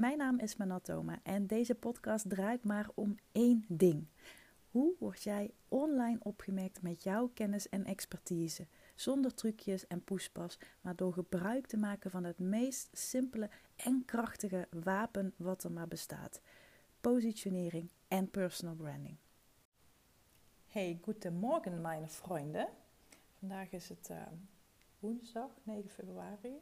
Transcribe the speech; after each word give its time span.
Mijn 0.00 0.18
naam 0.18 0.38
is 0.38 0.56
Manatoma 0.56 1.20
en 1.22 1.46
deze 1.46 1.74
podcast 1.74 2.28
draait 2.28 2.64
maar 2.64 2.88
om 2.94 3.16
één 3.32 3.64
ding. 3.68 4.06
Hoe 4.70 4.94
word 4.98 5.22
jij 5.22 5.50
online 5.68 6.18
opgemerkt 6.22 6.82
met 6.82 7.02
jouw 7.02 7.30
kennis 7.34 7.68
en 7.68 7.84
expertise? 7.84 8.66
Zonder 8.94 9.34
trucjes 9.34 9.86
en 9.86 10.04
poespas, 10.04 10.58
maar 10.80 10.96
door 10.96 11.12
gebruik 11.12 11.66
te 11.66 11.76
maken 11.76 12.10
van 12.10 12.24
het 12.24 12.38
meest 12.38 12.88
simpele 12.92 13.50
en 13.76 14.02
krachtige 14.04 14.68
wapen 14.70 15.34
wat 15.36 15.64
er 15.64 15.72
maar 15.72 15.88
bestaat: 15.88 16.40
positionering 17.00 17.90
en 18.08 18.30
personal 18.30 18.74
branding. 18.74 19.16
Hey, 20.66 20.98
goedemorgen, 21.02 21.80
mijn 21.80 22.10
vrienden. 22.10 22.68
Vandaag 23.38 23.72
is 23.72 23.88
het 23.88 24.08
uh, 24.10 24.22
woensdag 24.98 25.50
9 25.62 25.90
februari. 25.90 26.60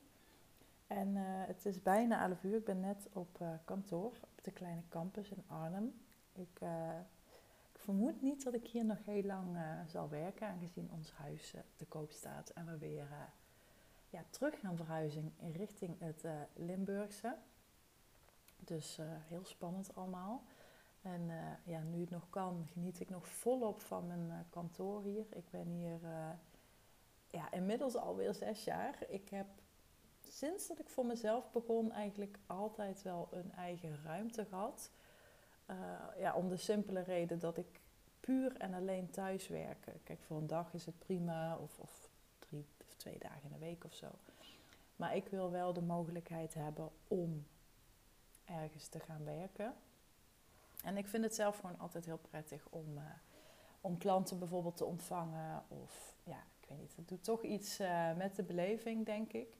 En 0.88 1.08
uh, 1.08 1.22
het 1.24 1.66
is 1.66 1.82
bijna 1.82 2.22
11 2.22 2.42
uur. 2.42 2.56
Ik 2.56 2.64
ben 2.64 2.80
net 2.80 3.08
op 3.12 3.38
uh, 3.42 3.48
kantoor 3.64 4.12
op 4.20 4.44
de 4.44 4.50
kleine 4.50 4.82
campus 4.88 5.30
in 5.30 5.44
Arnhem. 5.46 6.00
Ik, 6.32 6.60
uh, 6.62 6.98
ik, 7.72 7.78
vermoed 7.78 8.22
niet 8.22 8.44
dat 8.44 8.54
ik 8.54 8.66
hier 8.66 8.84
nog 8.84 9.04
heel 9.04 9.22
lang 9.22 9.58
zal 9.86 10.08
werken, 10.08 10.48
aangezien 10.48 10.90
ons 10.92 11.12
huis 11.12 11.54
te 11.76 11.86
koop 11.86 12.10
staat 12.10 12.50
en 12.50 12.66
we 12.66 12.78
weer 12.78 13.08
ja, 14.10 14.24
terug 14.30 14.60
gaan 14.60 14.76
verhuizen 14.76 15.34
in 15.36 15.52
richting 15.52 15.98
het 15.98 16.24
Limburgse. 16.54 17.36
Dus 18.56 18.98
heel 19.02 19.44
spannend 19.44 19.94
allemaal. 19.94 20.42
En 21.02 21.30
ja, 21.64 21.82
nu 21.82 22.00
het 22.00 22.10
nog 22.10 22.30
kan, 22.30 22.66
geniet 22.72 23.00
ik 23.00 23.10
nog 23.10 23.28
volop 23.28 23.80
van 23.80 24.06
mijn 24.06 24.46
kantoor 24.50 25.02
hier. 25.02 25.26
Ik 25.30 25.50
ben 25.50 25.66
hier 25.66 26.00
ja, 27.30 27.52
inmiddels 27.52 27.96
alweer 27.96 28.34
zes 28.34 28.64
jaar. 28.64 28.98
Ik 29.08 29.28
heb 29.28 29.46
sinds 30.28 30.66
dat 30.66 30.78
ik 30.78 30.88
voor 30.88 31.06
mezelf 31.06 31.52
begon 31.52 31.92
eigenlijk 31.92 32.38
altijd 32.46 33.02
wel 33.02 33.28
een 33.30 33.52
eigen 33.52 34.02
ruimte 34.04 34.44
gehad. 34.44 34.90
Uh, 35.70 35.76
ja, 36.18 36.34
om 36.34 36.48
de 36.48 36.56
simpele 36.56 37.00
reden 37.00 37.38
dat 37.38 37.56
ik 37.56 37.80
puur 38.20 38.56
en 38.56 38.74
alleen 38.74 39.10
thuis 39.10 39.48
werk. 39.48 39.86
Kijk, 40.04 40.22
voor 40.22 40.36
een 40.36 40.46
dag 40.46 40.74
is 40.74 40.86
het 40.86 40.98
prima, 40.98 41.56
of, 41.56 41.78
of 41.78 42.08
drie 42.38 42.66
of 42.80 42.94
twee 42.94 43.18
dagen 43.18 43.42
in 43.42 43.52
de 43.52 43.58
week 43.58 43.84
of 43.84 43.94
zo. 43.94 44.06
Maar 44.96 45.16
ik 45.16 45.28
wil 45.28 45.50
wel 45.50 45.72
de 45.72 45.82
mogelijkheid 45.82 46.54
hebben 46.54 46.90
om 47.08 47.46
ergens 48.44 48.86
te 48.88 49.00
gaan 49.00 49.24
werken. 49.24 49.74
En 50.84 50.96
ik 50.96 51.08
vind 51.08 51.24
het 51.24 51.34
zelf 51.34 51.58
gewoon 51.58 51.78
altijd 51.78 52.04
heel 52.04 52.18
prettig 52.18 52.66
om, 52.70 52.98
uh, 52.98 53.02
om 53.80 53.98
klanten 53.98 54.38
bijvoorbeeld 54.38 54.76
te 54.76 54.84
ontvangen. 54.84 55.62
Of 55.68 56.16
ja, 56.24 56.42
ik 56.60 56.68
weet 56.68 56.78
niet, 56.78 56.96
het 56.96 57.08
doet 57.08 57.24
toch 57.24 57.42
iets 57.42 57.80
uh, 57.80 58.14
met 58.16 58.36
de 58.36 58.42
beleving, 58.42 59.06
denk 59.06 59.32
ik. 59.32 59.57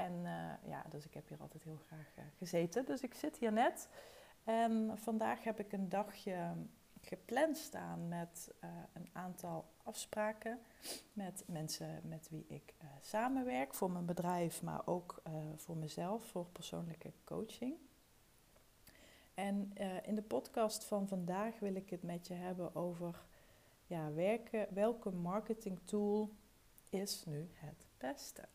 En 0.00 0.12
uh, 0.24 0.70
ja, 0.70 0.84
dus 0.88 1.04
ik 1.04 1.14
heb 1.14 1.28
hier 1.28 1.40
altijd 1.40 1.62
heel 1.62 1.80
graag 1.86 2.16
uh, 2.18 2.24
gezeten. 2.38 2.84
Dus 2.84 3.02
ik 3.02 3.14
zit 3.14 3.36
hier 3.36 3.52
net. 3.52 3.88
En 4.44 4.98
vandaag 4.98 5.44
heb 5.44 5.60
ik 5.60 5.72
een 5.72 5.88
dagje 5.88 6.54
gepland 7.00 7.56
staan 7.56 8.08
met 8.08 8.54
uh, 8.64 8.70
een 8.92 9.08
aantal 9.12 9.64
afspraken 9.82 10.60
met 11.12 11.44
mensen 11.46 12.00
met 12.04 12.28
wie 12.30 12.44
ik 12.48 12.74
samenwerk 13.00 13.74
voor 13.74 13.90
mijn 13.90 14.06
bedrijf, 14.06 14.62
maar 14.62 14.86
ook 14.86 15.22
voor 15.56 15.76
mezelf, 15.76 16.24
voor 16.24 16.46
persoonlijke 16.46 17.12
coaching. 17.24 17.74
En 19.34 19.72
in 20.02 20.14
de 20.14 20.22
podcast 20.22 20.84
van 20.84 21.08
vandaag 21.08 21.58
wil 21.58 21.74
ik 21.74 21.90
het 21.90 22.02
met 22.02 22.26
je 22.26 22.34
hebben 22.34 22.74
over 22.74 23.24
ja, 23.86 24.12
werken, 24.12 24.66
welke 24.74 25.10
marketing 25.10 25.78
tool 25.84 26.30
is 26.88 27.24
nu 27.24 27.50
het 27.54 27.86
beste? 27.98 28.48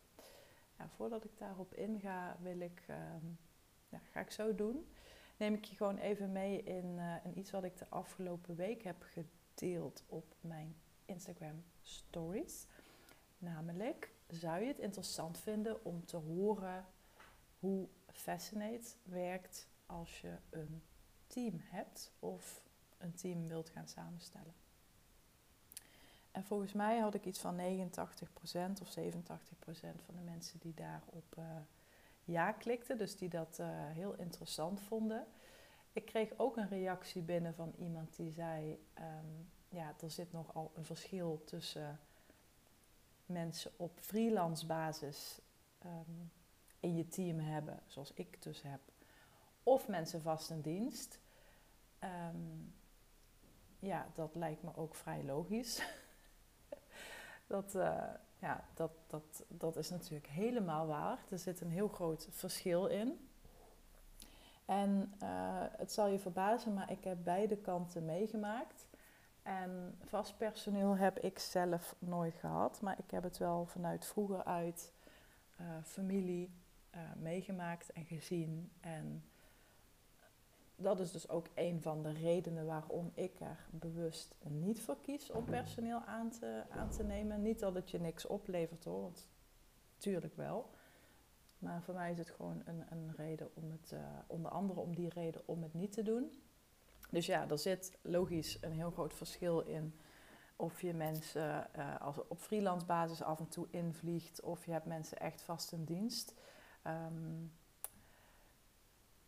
Voordat 0.96 1.24
ik 1.24 1.38
daarop 1.38 1.74
inga, 1.74 2.38
wil 2.42 2.60
ik, 2.60 2.84
ehm, 2.88 3.26
ga 4.12 4.20
ik 4.20 4.32
zo 4.32 4.56
doen. 4.56 4.88
Neem 5.38 5.54
ik 5.54 5.66
je 5.66 5.76
gewoon 5.76 5.98
even 5.98 6.32
mee 6.32 6.64
in, 6.64 6.86
uh, 6.98 7.16
in 7.24 7.38
iets 7.38 7.52
wat 7.52 7.64
ik 7.64 7.78
de 7.78 7.90
afgelopen 7.90 8.56
week 8.56 8.84
heb 8.84 9.02
gedeeld 9.02 10.04
op 10.08 10.36
mijn 10.42 10.76
Instagram 11.06 11.64
stories. 11.82 12.68
Namelijk, 13.38 14.14
zou 14.28 14.62
je 14.62 14.68
het 14.68 14.80
interessant 14.80 15.38
vinden 15.38 15.86
om 15.86 16.06
te 16.06 16.18
horen 16.18 16.86
hoe 17.60 17.88
Fascinate 18.08 18.96
werkt 19.04 19.70
als 19.86 20.22
je 20.22 20.38
een 20.50 20.84
team 21.28 21.54
hebt 21.60 22.12
of 22.20 22.64
een 22.98 23.14
team 23.14 23.48
wilt 23.48 23.70
gaan 23.70 23.88
samenstellen? 23.88 24.65
En 26.36 26.44
volgens 26.44 26.74
mij 26.74 27.00
had 27.00 27.14
ik 27.14 27.26
iets 27.26 27.40
van 27.40 27.58
89% 27.58 27.62
of 28.82 28.98
87% 29.00 30.02
van 30.06 30.16
de 30.16 30.22
mensen 30.24 30.60
die 30.60 30.74
daarop 30.74 31.36
uh, 31.38 31.46
ja 32.24 32.52
klikten. 32.52 32.98
Dus 32.98 33.18
die 33.18 33.30
dat 33.30 33.58
uh, 33.62 33.68
heel 33.70 34.14
interessant 34.14 34.82
vonden. 34.82 35.26
Ik 35.92 36.06
kreeg 36.06 36.30
ook 36.38 36.58
een 36.58 36.68
reactie 36.68 37.22
binnen 37.22 37.56
van 37.56 37.74
iemand 37.78 38.16
die 38.16 38.32
zei: 38.32 38.86
um, 39.00 39.50
Ja, 39.70 39.94
er 40.02 40.12
zit 40.12 40.32
nogal 40.32 40.72
een 40.76 40.86
verschil 40.86 41.42
tussen 41.46 42.00
mensen 43.26 43.72
op 43.76 44.00
freelance 44.00 44.66
basis 44.66 45.40
um, 45.86 46.32
in 46.80 46.96
je 46.96 47.08
team 47.08 47.40
hebben, 47.40 47.80
zoals 47.86 48.14
ik 48.14 48.42
dus 48.42 48.62
heb, 48.62 48.80
of 49.64 49.88
mensen 49.88 50.22
vast 50.22 50.50
in 50.50 50.62
dienst. 50.62 51.20
Um, 52.04 52.74
ja, 53.80 54.08
dat 54.14 54.36
lijkt 54.36 54.64
me 54.64 54.76
ook 54.76 54.96
vrij 54.96 55.24
logisch. 55.24 55.82
Dat, 57.48 57.76
uh, 57.76 58.04
ja, 58.40 58.64
dat, 58.74 58.92
dat, 59.08 59.46
dat 59.48 59.76
is 59.76 59.90
natuurlijk 59.90 60.28
helemaal 60.28 60.88
waar. 60.88 61.20
Er 61.30 61.40
zit 61.40 61.62
een 61.62 61.72
heel 61.72 61.88
groot 61.88 62.28
verschil 62.32 62.86
in. 62.86 63.30
En 64.66 65.14
uh, 65.24 65.30
het 65.78 65.92
zal 65.92 66.08
je 66.08 66.20
verbazen, 66.20 66.74
maar 66.74 66.92
ik 66.92 67.04
heb 67.04 67.18
beide 67.24 67.58
kanten 67.58 68.06
meegemaakt. 68.06 68.88
En 69.44 69.98
vast 70.04 70.38
personeel 70.38 70.98
heb 70.98 71.20
ik 71.20 71.40
zelf 71.40 71.96
nooit 72.00 72.36
gehad, 72.36 72.82
maar 72.82 73.00
ik 73.00 73.12
heb 73.12 73.24
het 73.24 73.38
wel 73.38 73.66
vanuit 73.66 74.06
vroeger 74.06 74.44
uit 74.44 74.94
uh, 75.62 75.68
familie 75.84 76.54
meegemaakt 77.16 77.92
en 77.92 78.06
gezien. 78.06 78.72
En 78.80 79.24
dat 80.76 81.00
is 81.00 81.12
dus 81.12 81.30
ook 81.30 81.48
een 81.54 81.82
van 81.82 82.02
de 82.02 82.12
redenen 82.12 82.66
waarom 82.66 83.12
ik 83.14 83.40
er 83.40 83.68
bewust 83.72 84.36
niet 84.44 84.82
voor 84.82 84.98
kies 85.02 85.32
om 85.32 85.46
personeel 85.46 86.00
aan 86.00 86.30
te, 86.30 86.64
aan 86.70 86.90
te 86.90 87.04
nemen. 87.04 87.42
Niet 87.42 87.60
dat 87.60 87.76
het 87.76 87.92
je 87.92 88.00
niks 88.00 88.26
oplevert 88.26 88.84
hoor, 88.84 89.02
want 89.02 89.30
natuurlijk 89.96 90.36
wel. 90.36 90.70
Maar 91.58 91.82
voor 91.84 91.94
mij 91.94 92.12
is 92.12 92.18
het 92.18 92.30
gewoon 92.30 92.62
een, 92.66 92.86
een 92.90 93.14
reden 93.16 93.50
om 93.54 93.72
het, 93.72 93.92
uh, 93.94 94.00
onder 94.28 94.52
andere 94.52 94.80
om 94.80 94.96
die 94.96 95.10
reden 95.10 95.42
om 95.46 95.64
het 95.64 95.74
niet 95.74 95.92
te 95.92 96.04
doen. 96.04 96.44
Dus 97.10 97.26
ja, 97.26 97.50
er 97.50 97.60
zit 97.60 97.98
logisch 98.02 98.58
een 98.62 98.72
heel 98.72 98.92
groot 98.92 99.14
verschil 99.14 99.60
in 99.60 100.00
of 100.56 100.82
je 100.82 100.94
mensen 100.94 101.70
uh, 101.78 102.02
als 102.02 102.28
op 102.28 102.40
freelance 102.40 102.86
basis 102.86 103.22
af 103.22 103.40
en 103.40 103.48
toe 103.48 103.68
invliegt 103.70 104.42
of 104.42 104.66
je 104.66 104.72
hebt 104.72 104.86
mensen 104.86 105.18
echt 105.18 105.42
vast 105.42 105.72
in 105.72 105.84
dienst. 105.84 106.34
Um, 106.88 107.52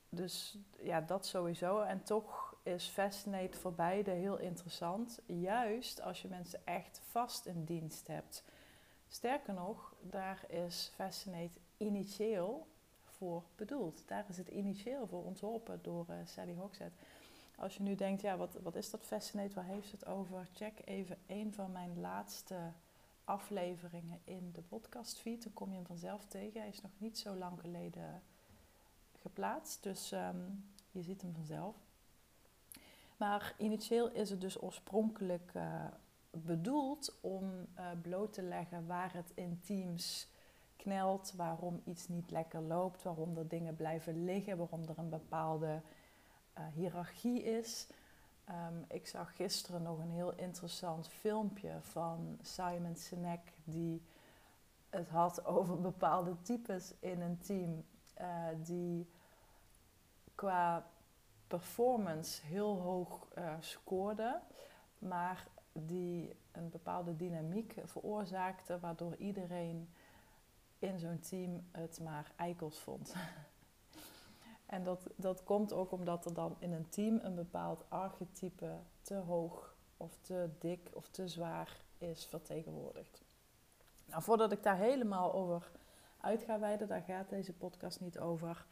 dus 0.10 0.58
ja, 0.82 1.02
dat 1.02 1.26
sowieso. 1.26 1.82
En 1.82 2.04
toch 2.04 2.56
is 2.64 2.86
Fascinate 2.88 3.58
voor 3.58 3.74
beide 3.74 4.12
heel 4.12 4.38
interessant. 4.38 5.20
Juist 5.26 6.02
als 6.02 6.22
je 6.22 6.28
mensen 6.28 6.62
echt 6.66 7.02
vast 7.04 7.46
in 7.46 7.64
dienst 7.64 8.08
hebt. 8.08 8.44
Sterker 9.08 9.54
nog, 9.54 9.96
daar 10.02 10.44
is 10.48 10.92
Fascinate 10.96 11.60
initieel 11.78 12.68
voor 13.04 13.44
bedoeld. 13.56 14.04
Daar 14.08 14.26
is 14.30 14.38
het 14.38 14.48
initieel 14.48 15.08
voor 15.08 15.24
ontworpen 15.24 15.80
door 15.82 16.06
uh, 16.10 16.16
Sally 16.24 16.54
Hogshead. 16.54 16.92
Als 17.56 17.78
je 17.78 17.84
nu 17.84 17.96
denkt, 17.96 18.22
ja, 18.22 18.38
wat, 18.38 18.58
wat 18.62 18.76
is 18.76 18.90
dat 18.90 19.06
Fascinate? 19.06 19.56
Waar 19.56 19.66
heeft 19.66 19.92
het 19.92 20.06
over? 20.06 20.48
Check 20.54 20.82
even 20.86 21.18
een 21.28 21.54
van 21.54 21.72
mijn 21.72 22.00
laatste 22.00 22.56
afleveringen 23.24 24.20
in 24.24 24.52
de 24.54 24.62
podcastfeed. 24.62 25.44
Dan 25.44 25.54
kom 25.54 25.70
je 25.70 25.76
hem 25.76 25.86
vanzelf 25.86 26.26
tegen. 26.26 26.60
Hij 26.60 26.70
is 26.70 26.82
nog 26.82 26.92
niet 26.98 27.18
zo 27.18 27.36
lang 27.36 27.60
geleden 27.60 28.22
geplaatst. 29.28 29.84
Dus 29.84 30.12
um, 30.12 30.66
je 30.92 31.02
ziet 31.02 31.22
hem 31.22 31.34
vanzelf. 31.34 31.76
Maar 33.18 33.54
initieel 33.58 34.10
is 34.12 34.30
het 34.30 34.42
dus 34.42 34.62
oorspronkelijk 34.62 35.52
uh, 35.56 35.86
bedoeld 36.32 37.18
om 37.22 37.44
uh, 37.52 37.86
bloot 38.02 38.34
te 38.34 38.42
leggen 38.42 38.88
waar 38.88 39.14
het 39.14 39.32
in 39.36 39.60
teams 39.62 40.28
knelt, 40.76 41.34
waarom 41.36 41.82
iets 41.84 42.08
niet 42.08 42.32
lekker 42.32 42.62
loopt, 42.62 43.04
waarom 43.04 43.38
er 43.38 43.48
dingen 43.48 43.76
blijven 43.76 44.24
liggen, 44.24 44.58
waarom 44.58 44.82
er 44.82 44.98
een 44.98 45.10
bepaalde 45.10 45.82
uh, 46.58 46.64
hiërarchie 46.74 47.44
is. 47.44 47.88
Um, 48.50 48.86
ik 48.88 49.08
zag 49.08 49.36
gisteren 49.36 49.82
nog 49.82 50.00
een 50.00 50.12
heel 50.12 50.34
interessant 50.34 51.08
filmpje 51.08 51.78
van 51.82 52.38
Simon 52.42 52.96
Sinek 52.96 53.54
die 53.64 54.02
het 54.90 55.10
had 55.10 55.46
over 55.46 55.82
bepaalde 55.82 56.36
types 56.42 56.94
in 57.00 57.22
een 57.22 57.38
team 57.38 57.86
die 58.64 59.08
qua 60.38 60.88
performance 61.48 62.46
heel 62.46 62.78
hoog 62.80 63.28
uh, 63.38 63.54
scoorde, 63.60 64.40
maar 64.98 65.48
die 65.74 66.36
een 66.52 66.70
bepaalde 66.70 67.16
dynamiek 67.16 67.76
veroorzaakte, 67.84 68.80
waardoor 68.80 69.16
iedereen 69.16 69.90
in 70.80 71.00
zo'n 71.00 71.20
team 71.20 71.68
het 71.72 72.00
maar 72.04 72.32
eikels 72.36 72.80
vond. 72.80 73.14
En 74.66 74.84
dat, 74.84 75.08
dat 75.16 75.44
komt 75.44 75.74
ook 75.74 75.92
omdat 75.92 76.26
er 76.26 76.34
dan 76.34 76.56
in 76.60 76.72
een 76.72 76.90
team 76.90 77.20
een 77.24 77.36
bepaald 77.36 77.86
archetype 77.90 78.80
te 79.02 79.16
hoog 79.16 79.76
of 79.98 80.18
te 80.22 80.50
dik 80.60 80.90
of 80.94 81.08
te 81.10 81.28
zwaar 81.28 81.78
is 81.98 82.26
vertegenwoordigd. 82.26 83.22
Nou, 84.06 84.24
voordat 84.24 84.52
ik 84.52 84.64
daar 84.64 84.78
helemaal 84.78 85.34
over 85.34 85.72
uit 86.22 86.44
ga 86.44 86.60
wijden, 86.60 86.88
daar 86.88 87.02
gaat 87.02 87.30
deze 87.30 87.54
podcast 87.54 88.00
niet 88.00 88.20
over. 88.20 88.66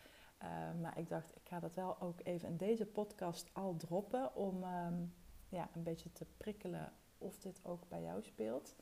Uh, 0.45 0.81
maar 0.81 0.97
ik 0.97 1.09
dacht, 1.09 1.35
ik 1.35 1.47
ga 1.47 1.59
dat 1.59 1.75
wel 1.75 2.01
ook 2.01 2.19
even 2.23 2.49
in 2.49 2.57
deze 2.57 2.85
podcast 2.85 3.49
al 3.53 3.75
droppen 3.75 4.35
om 4.35 4.63
um, 4.63 5.13
ja, 5.49 5.69
een 5.73 5.83
beetje 5.83 6.11
te 6.11 6.25
prikkelen 6.37 6.93
of 7.17 7.37
dit 7.37 7.59
ook 7.63 7.87
bij 7.87 8.01
jou 8.01 8.23
speelt. 8.23 8.75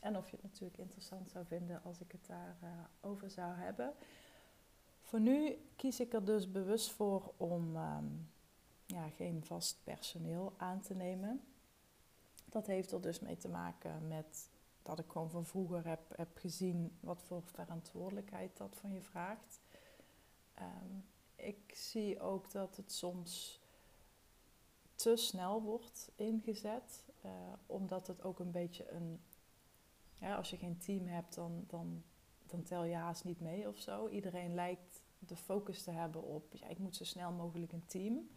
En 0.00 0.16
of 0.16 0.30
je 0.30 0.36
het 0.36 0.44
natuurlijk 0.44 0.78
interessant 0.78 1.30
zou 1.30 1.46
vinden 1.46 1.82
als 1.82 2.00
ik 2.00 2.12
het 2.12 2.26
daarover 2.26 2.68
uh, 2.68 3.10
over 3.10 3.30
zou 3.30 3.54
hebben. 3.54 3.92
Voor 5.00 5.20
nu 5.20 5.58
kies 5.76 6.00
ik 6.00 6.12
er 6.12 6.24
dus 6.24 6.50
bewust 6.50 6.90
voor 6.90 7.32
om 7.36 7.76
um, 7.76 8.30
ja, 8.86 9.08
geen 9.08 9.44
vast 9.44 9.80
personeel 9.84 10.52
aan 10.56 10.80
te 10.80 10.94
nemen. 10.94 11.40
Dat 12.44 12.66
heeft 12.66 12.92
er 12.92 13.00
dus 13.00 13.20
mee 13.20 13.36
te 13.36 13.48
maken 13.48 14.08
met 14.08 14.50
dat 14.82 14.98
ik 14.98 15.10
gewoon 15.10 15.30
van 15.30 15.46
vroeger 15.46 15.86
heb, 15.86 16.16
heb 16.16 16.36
gezien 16.36 16.96
wat 17.00 17.22
voor 17.22 17.42
verantwoordelijkheid 17.42 18.56
dat 18.56 18.76
van 18.76 18.92
je 18.92 19.02
vraagt. 19.02 19.60
Um, 20.58 21.04
ik 21.36 21.74
zie 21.74 22.20
ook 22.20 22.50
dat 22.50 22.76
het 22.76 22.92
soms 22.92 23.60
te 24.94 25.16
snel 25.16 25.62
wordt 25.62 26.10
ingezet, 26.14 27.04
uh, 27.24 27.30
omdat 27.66 28.06
het 28.06 28.22
ook 28.22 28.38
een 28.38 28.50
beetje 28.50 28.90
een. 28.90 29.20
Ja, 30.18 30.36
als 30.36 30.50
je 30.50 30.56
geen 30.56 30.78
team 30.78 31.06
hebt, 31.06 31.34
dan, 31.34 31.64
dan, 31.66 32.02
dan 32.46 32.62
tel 32.62 32.84
je 32.84 32.94
haast 32.94 33.24
niet 33.24 33.40
mee 33.40 33.68
of 33.68 33.78
zo. 33.78 34.08
Iedereen 34.08 34.54
lijkt 34.54 35.02
de 35.18 35.36
focus 35.36 35.82
te 35.82 35.90
hebben 35.90 36.22
op, 36.22 36.54
ja, 36.54 36.68
ik 36.68 36.78
moet 36.78 36.96
zo 36.96 37.04
snel 37.04 37.32
mogelijk 37.32 37.72
een 37.72 37.86
team. 37.86 38.28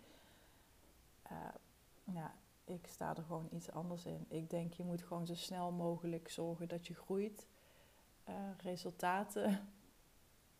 Uh, 1.32 1.48
ja, 2.14 2.36
ik 2.64 2.88
sta 2.88 3.16
er 3.16 3.24
gewoon 3.24 3.48
iets 3.52 3.72
anders 3.72 4.06
in. 4.06 4.26
Ik 4.28 4.50
denk, 4.50 4.74
je 4.74 4.84
moet 4.84 5.04
gewoon 5.04 5.26
zo 5.26 5.36
snel 5.36 5.72
mogelijk 5.72 6.30
zorgen 6.30 6.68
dat 6.68 6.88
je 6.88 6.94
groeit, 6.94 7.48
uh, 8.30 8.36
resultaten 8.58 9.74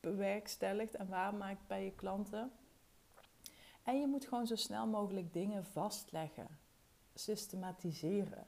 bewerkstelligt 0.06 0.96
en 0.96 1.08
waarmaakt 1.08 1.68
bij 1.68 1.84
je 1.84 1.92
klanten. 1.92 2.52
En 3.84 4.00
je 4.00 4.08
moet 4.08 4.26
gewoon 4.26 4.48
zo 4.48 4.56
snel 4.56 4.88
mogelijk 4.88 5.34
dingen 5.34 5.66
vastleggen, 5.66 6.48
systematiseren. 7.14 8.48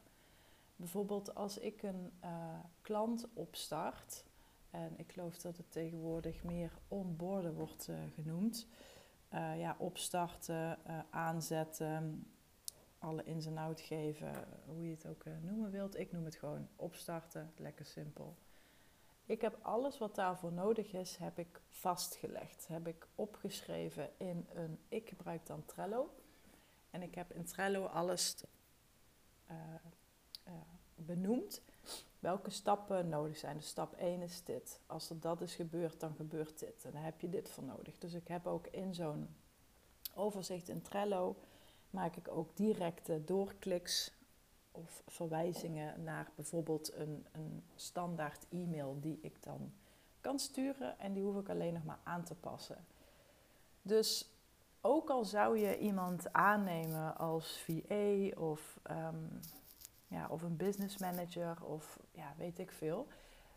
Bijvoorbeeld 0.75 1.36
als 1.36 1.57
ik 1.57 1.83
een 1.83 2.12
uh, 2.24 2.59
klant 2.81 3.27
opstart, 3.33 4.25
en 4.69 4.94
ik 4.98 5.12
geloof 5.12 5.38
dat 5.38 5.57
het 5.57 5.71
tegenwoordig 5.71 6.44
meer 6.44 6.71
onboarden 6.88 7.54
wordt 7.54 7.88
uh, 7.88 7.98
genoemd. 8.13 8.68
Uh, 9.33 9.59
ja, 9.59 9.75
opstarten, 9.80 10.80
aanzetten, 11.09 12.27
alle 13.00 13.24
ins 13.24 13.45
en 13.45 13.57
outs 13.57 13.81
geven, 13.81 14.33
hoe 14.65 14.83
je 14.86 14.92
het 14.92 15.07
ook 15.07 15.24
noemen 15.42 15.71
wilt. 15.71 16.00
Ik 16.00 16.12
noem 16.12 16.25
het 16.25 16.36
gewoon 16.36 16.68
opstarten, 16.75 17.51
lekker 17.56 17.86
simpel. 17.86 18.36
Ik 19.27 19.41
heb 19.41 19.57
alles 19.62 19.97
wat 19.97 20.15
daarvoor 20.15 20.51
nodig 20.51 20.94
is, 20.94 21.15
heb 21.15 21.39
ik 21.39 21.62
vastgelegd. 21.69 22.68
Heb 22.68 22.88
ik 22.88 23.07
opgeschreven 23.15 24.09
in 24.18 24.47
een, 24.53 24.79
ik 24.88 25.09
gebruik 25.09 25.45
dan 25.45 25.65
Trello. 25.65 26.13
En 26.89 27.01
ik 27.01 27.15
heb 27.15 27.31
in 27.31 27.45
Trello 27.45 27.85
alles 27.85 28.44
uh, 29.51 29.57
uh, 30.47 30.53
benoemd. 30.95 31.62
Welke 32.19 32.50
stappen 32.50 33.09
nodig 33.09 33.38
zijn. 33.38 33.57
Dus 33.57 33.68
stap 33.68 33.94
1 33.94 34.21
is 34.21 34.44
dit. 34.44 34.79
Als 34.85 35.09
er 35.09 35.19
dat 35.19 35.41
is 35.41 35.56
gebeurd, 35.56 36.00
dan 36.00 36.15
gebeurt 36.15 36.59
dit. 36.59 36.85
En 36.85 36.91
dan 36.91 37.01
heb 37.01 37.21
je 37.21 37.30
dit 37.30 37.50
voor 37.50 37.63
nodig. 37.63 37.97
Dus 37.97 38.13
ik 38.13 38.27
heb 38.27 38.47
ook 38.47 38.68
in 38.68 38.94
zo'n 38.94 39.35
overzicht 40.13 40.69
in 40.69 40.81
Trello, 40.81 41.35
maak 41.89 42.15
ik 42.15 42.27
ook 42.27 42.56
directe 42.56 43.23
doorkliks 43.23 44.12
of 44.77 45.03
verwijzingen 45.07 46.03
naar 46.03 46.31
bijvoorbeeld 46.35 46.94
een, 46.94 47.25
een 47.31 47.63
standaard 47.75 48.45
e-mail 48.50 48.97
die 49.00 49.19
ik 49.21 49.44
dan 49.44 49.71
kan 50.21 50.39
sturen 50.39 51.00
en 51.00 51.13
die 51.13 51.24
hoef 51.24 51.38
ik 51.38 51.50
alleen 51.50 51.74
nog 51.74 51.83
maar 51.83 52.00
aan 52.03 52.24
te 52.24 52.35
passen. 52.35 52.85
Dus 53.81 54.31
ook 54.81 55.09
al 55.09 55.25
zou 55.25 55.57
je 55.57 55.79
iemand 55.79 56.33
aannemen 56.33 57.18
als 57.18 57.59
VA 57.59 58.39
of, 58.39 58.79
um, 58.91 59.39
ja, 60.07 60.27
of 60.29 60.41
een 60.41 60.57
business 60.57 60.97
manager 60.97 61.63
of 61.63 62.00
ja, 62.12 62.33
weet 62.38 62.59
ik 62.59 62.71
veel, 62.71 63.07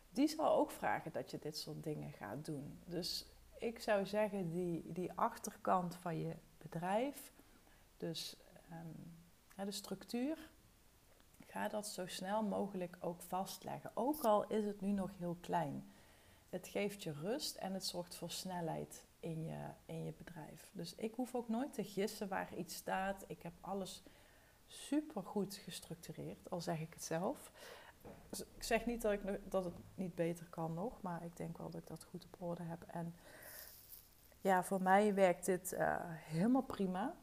die 0.09 0.27
zal 0.27 0.55
ook 0.55 0.71
vragen 0.71 1.11
dat 1.11 1.31
je 1.31 1.39
dit 1.39 1.57
soort 1.57 1.83
dingen 1.83 2.11
gaat 2.11 2.45
doen. 2.45 2.79
Dus 2.85 3.25
ik 3.57 3.79
zou 3.79 4.05
zeggen, 4.05 4.49
die, 4.49 4.91
die 4.91 5.11
achterkant 5.15 5.95
van 5.95 6.19
je 6.19 6.35
bedrijf, 6.57 7.33
dus 7.97 8.35
ja, 9.55 9.65
de 9.65 9.71
structuur, 9.71 10.50
ga 11.51 11.67
dat 11.67 11.87
zo 11.87 12.07
snel 12.07 12.43
mogelijk 12.43 12.97
ook 12.99 13.21
vastleggen. 13.21 13.91
Ook 13.93 14.23
al 14.23 14.47
is 14.47 14.65
het 14.65 14.81
nu 14.81 14.91
nog 14.91 15.11
heel 15.17 15.37
klein. 15.41 15.93
Het 16.49 16.67
geeft 16.67 17.03
je 17.03 17.11
rust 17.11 17.55
en 17.55 17.73
het 17.73 17.85
zorgt 17.85 18.15
voor 18.15 18.31
snelheid 18.31 19.05
in 19.19 19.45
je, 19.45 19.67
in 19.85 20.03
je 20.03 20.13
bedrijf. 20.17 20.69
Dus 20.71 20.95
ik 20.95 21.15
hoef 21.15 21.35
ook 21.35 21.49
nooit 21.49 21.73
te 21.73 21.83
gissen 21.83 22.27
waar 22.27 22.55
iets 22.55 22.75
staat. 22.75 23.23
Ik 23.27 23.41
heb 23.41 23.53
alles 23.61 24.03
super 24.67 25.23
goed 25.23 25.55
gestructureerd, 25.55 26.49
al 26.49 26.61
zeg 26.61 26.79
ik 26.79 26.93
het 26.93 27.03
zelf. 27.03 27.51
Dus 28.29 28.41
ik 28.41 28.63
zeg 28.63 28.85
niet 28.85 29.01
dat, 29.01 29.11
ik, 29.11 29.51
dat 29.51 29.63
het 29.63 29.73
niet 29.95 30.15
beter 30.15 30.45
kan 30.49 30.73
nog, 30.73 31.01
maar 31.01 31.23
ik 31.23 31.37
denk 31.37 31.57
wel 31.57 31.69
dat 31.69 31.81
ik 31.81 31.87
dat 31.87 32.03
goed 32.03 32.25
op 32.25 32.41
orde 32.41 32.63
heb. 32.63 32.83
En 32.87 33.15
ja, 34.41 34.63
voor 34.63 34.81
mij 34.81 35.13
werkt 35.13 35.45
dit 35.45 35.73
uh, 35.73 35.95
helemaal 36.05 36.61
prima. 36.61 37.15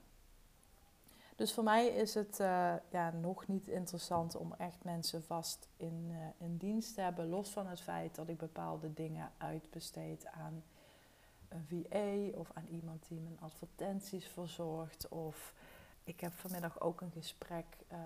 Dus 1.38 1.52
voor 1.52 1.64
mij 1.64 1.86
is 1.86 2.14
het 2.14 2.38
uh, 2.40 2.74
ja, 2.90 3.10
nog 3.10 3.46
niet 3.46 3.68
interessant 3.68 4.36
om 4.36 4.54
echt 4.54 4.84
mensen 4.84 5.22
vast 5.22 5.68
in, 5.76 6.06
uh, 6.10 6.16
in 6.38 6.56
dienst 6.56 6.94
te 6.94 7.00
hebben. 7.00 7.28
Los 7.28 7.50
van 7.50 7.66
het 7.66 7.80
feit 7.80 8.14
dat 8.14 8.28
ik 8.28 8.38
bepaalde 8.38 8.94
dingen 8.94 9.32
uitbesteed 9.36 10.26
aan 10.26 10.62
een 11.48 11.64
VA 11.66 12.38
of 12.38 12.50
aan 12.54 12.66
iemand 12.66 13.08
die 13.08 13.20
mijn 13.20 13.40
advertenties 13.40 14.26
verzorgt. 14.26 15.08
Of 15.08 15.54
ik 16.04 16.20
heb 16.20 16.32
vanmiddag 16.32 16.80
ook 16.80 17.00
een 17.00 17.10
gesprek 17.10 17.66
uh, 17.92 17.98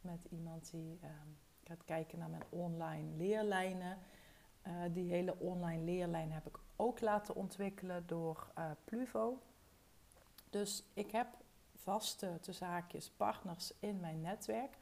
met 0.00 0.24
iemand 0.30 0.70
die 0.70 0.98
ehm, 1.02 1.28
gaat 1.64 1.84
kijken 1.84 2.18
naar 2.18 2.30
mijn 2.30 2.44
online 2.48 3.16
leerlijnen. 3.16 3.98
Eh, 4.62 4.72
die 4.90 5.10
hele 5.10 5.38
online 5.38 5.82
leerlijn 5.84 6.32
heb 6.32 6.46
ik 6.46 6.58
ook 6.76 7.00
laten 7.00 7.34
ontwikkelen 7.34 8.06
door 8.06 8.52
Pluvo. 8.84 9.38
Dus 10.50 10.84
ik 10.94 11.10
heb 11.10 11.26
vaste 11.82 12.38
te 12.40 12.52
zaakjes 12.52 13.10
partners 13.10 13.72
in 13.78 14.00
mijn 14.00 14.20
netwerk. 14.20 14.76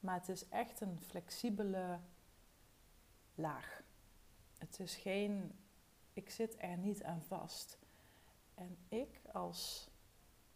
Maar 0.00 0.14
het 0.14 0.28
is 0.28 0.48
echt 0.48 0.80
een 0.80 1.00
flexibele 1.00 1.98
laag. 3.34 3.82
Het 4.58 4.80
is 4.80 4.96
geen, 4.96 5.52
ik 6.12 6.30
zit 6.30 6.56
er 6.58 6.78
niet 6.78 7.02
aan 7.02 7.22
vast. 7.22 7.78
En 8.54 8.76
ik 8.88 9.20
als, 9.32 9.88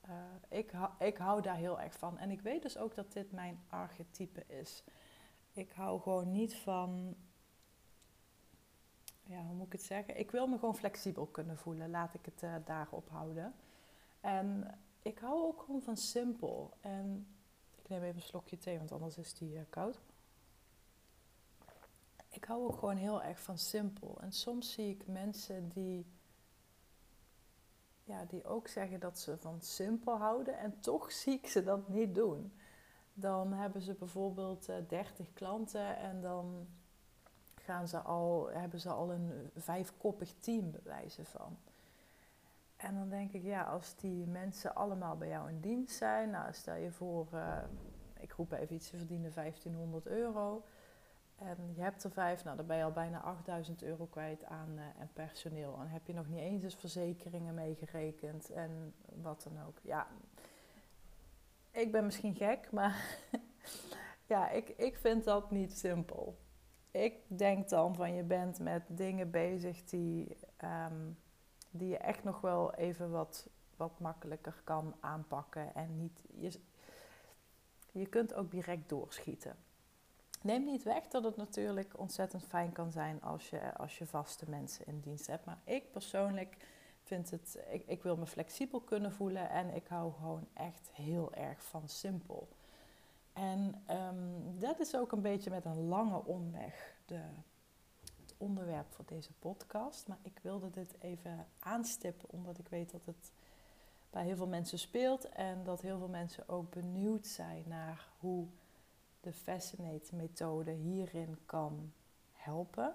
uh, 0.08 0.58
ik, 0.58 0.72
ik 0.98 1.16
hou 1.16 1.42
daar 1.42 1.56
heel 1.56 1.80
erg 1.80 1.98
van. 1.98 2.18
En 2.18 2.30
ik 2.30 2.40
weet 2.40 2.62
dus 2.62 2.78
ook 2.78 2.94
dat 2.94 3.12
dit 3.12 3.32
mijn 3.32 3.64
archetype 3.68 4.44
is. 4.46 4.84
Ik 5.52 5.72
hou 5.72 6.00
gewoon 6.00 6.32
niet 6.32 6.54
van, 6.54 7.16
ja, 9.22 9.42
hoe 9.42 9.54
moet 9.54 9.66
ik 9.66 9.72
het 9.72 9.82
zeggen? 9.82 10.18
Ik 10.18 10.30
wil 10.30 10.46
me 10.46 10.58
gewoon 10.58 10.76
flexibel 10.76 11.26
kunnen 11.26 11.58
voelen. 11.58 11.90
Laat 11.90 12.14
ik 12.14 12.24
het 12.24 12.42
uh, 12.42 12.54
daarop 12.64 13.08
houden. 13.08 13.54
En 14.20 14.78
ik 15.02 15.18
hou 15.18 15.42
ook 15.42 15.62
gewoon 15.62 15.82
van 15.82 15.96
simpel. 15.96 16.76
En 16.80 17.26
ik 17.76 17.88
neem 17.88 18.02
even 18.02 18.16
een 18.16 18.22
slokje 18.22 18.58
thee, 18.58 18.78
want 18.78 18.92
anders 18.92 19.18
is 19.18 19.34
die 19.34 19.54
uh, 19.54 19.60
koud. 19.70 20.00
Ik 22.28 22.44
hou 22.44 22.66
ook 22.66 22.78
gewoon 22.78 22.96
heel 22.96 23.22
erg 23.22 23.40
van 23.40 23.58
simpel. 23.58 24.20
En 24.20 24.32
soms 24.32 24.72
zie 24.72 24.90
ik 24.90 25.06
mensen 25.06 25.68
die, 25.68 26.06
ja, 28.04 28.24
die 28.24 28.44
ook 28.44 28.68
zeggen 28.68 29.00
dat 29.00 29.18
ze 29.18 29.38
van 29.38 29.60
simpel 29.60 30.16
houden. 30.16 30.58
En 30.58 30.80
toch 30.80 31.12
zie 31.22 31.34
ik 31.34 31.46
ze 31.46 31.62
dat 31.64 31.88
niet 31.88 32.14
doen. 32.14 32.52
Dan 33.14 33.52
hebben 33.52 33.82
ze 33.82 33.94
bijvoorbeeld 33.94 34.68
uh, 34.68 34.78
eh, 34.78 34.88
30 34.88 35.32
klanten 35.32 35.96
en 35.96 36.20
dan 36.20 36.68
gaan 37.54 37.88
ze 37.88 37.98
al, 37.98 38.50
hebben 38.50 38.80
ze 38.80 38.88
al 38.88 39.12
een 39.12 39.50
vijfkoppig 39.56 40.34
team 40.40 40.70
bewijzen 40.70 41.26
van. 41.26 41.58
En 42.78 42.94
dan 42.94 43.08
denk 43.08 43.32
ik, 43.32 43.42
ja, 43.42 43.62
als 43.62 43.96
die 43.96 44.26
mensen 44.26 44.74
allemaal 44.74 45.16
bij 45.16 45.28
jou 45.28 45.48
in 45.48 45.60
dienst 45.60 45.96
zijn, 45.96 46.30
nou 46.30 46.52
stel 46.52 46.74
je 46.74 46.90
voor, 46.90 47.28
uh, 47.34 47.58
ik 48.20 48.32
roep 48.32 48.52
even 48.52 48.74
iets, 48.74 48.88
ze 48.88 48.96
verdienen 48.96 49.34
1500 49.34 50.06
euro. 50.06 50.64
En 51.38 51.72
je 51.74 51.82
hebt 51.82 52.04
er 52.04 52.10
vijf, 52.10 52.44
nou 52.44 52.56
dan 52.56 52.66
ben 52.66 52.76
je 52.76 52.84
al 52.84 52.92
bijna 52.92 53.20
8000 53.20 53.82
euro 53.82 54.06
kwijt 54.06 54.44
aan 54.44 54.78
en 54.98 55.10
personeel. 55.12 55.78
En 55.80 55.88
heb 55.88 56.06
je 56.06 56.14
nog 56.14 56.28
niet 56.28 56.40
eens 56.40 56.62
eens 56.62 56.74
verzekeringen 56.74 57.54
meegerekend 57.54 58.50
en 58.50 58.94
wat 59.22 59.42
dan 59.42 59.66
ook. 59.66 59.78
Ja, 59.82 60.06
ik 61.70 61.92
ben 61.92 62.04
misschien 62.04 62.34
gek, 62.34 62.70
maar 62.72 63.18
ja, 64.32 64.50
ik, 64.50 64.68
ik 64.68 64.96
vind 64.96 65.24
dat 65.24 65.50
niet 65.50 65.78
simpel. 65.78 66.38
Ik 66.90 67.14
denk 67.26 67.68
dan 67.68 67.94
van 67.94 68.14
je 68.14 68.22
bent 68.22 68.58
met 68.58 68.82
dingen 68.88 69.30
bezig 69.30 69.84
die 69.84 70.36
um, 70.64 71.18
die 71.70 71.88
je 71.88 71.98
echt 71.98 72.24
nog 72.24 72.40
wel 72.40 72.74
even 72.74 73.10
wat, 73.10 73.46
wat 73.76 74.00
makkelijker 74.00 74.60
kan 74.64 74.94
aanpakken. 75.00 75.74
En 75.74 75.96
niet, 75.96 76.24
je, 76.34 76.60
je 77.92 78.06
kunt 78.06 78.34
ook 78.34 78.50
direct 78.50 78.88
doorschieten. 78.88 79.56
Neem 80.42 80.64
niet 80.64 80.82
weg 80.82 81.08
dat 81.08 81.24
het 81.24 81.36
natuurlijk 81.36 81.98
ontzettend 81.98 82.44
fijn 82.44 82.72
kan 82.72 82.92
zijn 82.92 83.22
als 83.22 83.50
je, 83.50 83.74
als 83.74 83.98
je 83.98 84.06
vaste 84.06 84.50
mensen 84.50 84.86
in 84.86 85.00
dienst 85.00 85.26
hebt. 85.26 85.44
Maar 85.44 85.58
ik 85.64 85.92
persoonlijk 85.92 86.56
vind 87.02 87.30
het, 87.30 87.58
ik, 87.70 87.82
ik 87.86 88.02
wil 88.02 88.16
me 88.16 88.26
flexibel 88.26 88.80
kunnen 88.80 89.12
voelen 89.12 89.50
en 89.50 89.74
ik 89.74 89.86
hou 89.86 90.12
gewoon 90.12 90.48
echt 90.54 90.90
heel 90.92 91.34
erg 91.34 91.62
van 91.62 91.88
simpel. 91.88 92.48
En 93.32 93.82
ehm, 93.86 94.58
dat 94.58 94.80
is 94.80 94.96
ook 94.96 95.12
een 95.12 95.22
beetje 95.22 95.50
met 95.50 95.64
een 95.64 95.88
lange 95.88 96.24
omweg 96.24 96.96
de, 97.06 97.20
onderwerp 98.38 98.92
voor 98.92 99.04
deze 99.04 99.32
podcast. 99.38 100.06
Maar 100.06 100.18
ik 100.22 100.38
wilde 100.42 100.70
dit 100.70 100.94
even 101.00 101.46
aanstippen, 101.58 102.30
omdat 102.30 102.58
ik 102.58 102.68
weet 102.68 102.90
dat 102.90 103.04
het 103.04 103.32
bij 104.10 104.24
heel 104.24 104.36
veel 104.36 104.46
mensen 104.46 104.78
speelt 104.78 105.28
en 105.28 105.64
dat 105.64 105.80
heel 105.80 105.98
veel 105.98 106.08
mensen 106.08 106.48
ook 106.48 106.70
benieuwd 106.70 107.26
zijn 107.26 107.64
naar 107.66 108.08
hoe 108.18 108.46
de 109.20 109.32
Fascinate-methode 109.32 110.70
hierin 110.70 111.38
kan 111.46 111.92
helpen. 112.32 112.94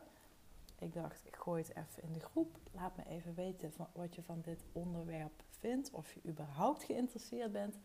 Ik 0.80 0.94
dacht, 0.94 1.26
ik 1.26 1.36
gooi 1.36 1.64
het 1.64 1.76
even 1.76 2.04
in 2.04 2.14
de 2.14 2.20
groep. 2.20 2.58
Laat 2.72 2.96
me 2.98 3.04
even 3.10 3.34
weten 3.34 3.74
van 3.74 3.88
wat 3.94 4.16
je 4.16 4.24
van 4.24 4.42
dit 4.42 4.64
onderwerp 4.72 5.44
vindt. 5.50 5.92
Of 5.92 6.14
je 6.14 6.22
überhaupt 6.26 6.84
geïnteresseerd 6.84 7.52
bent 7.52 7.78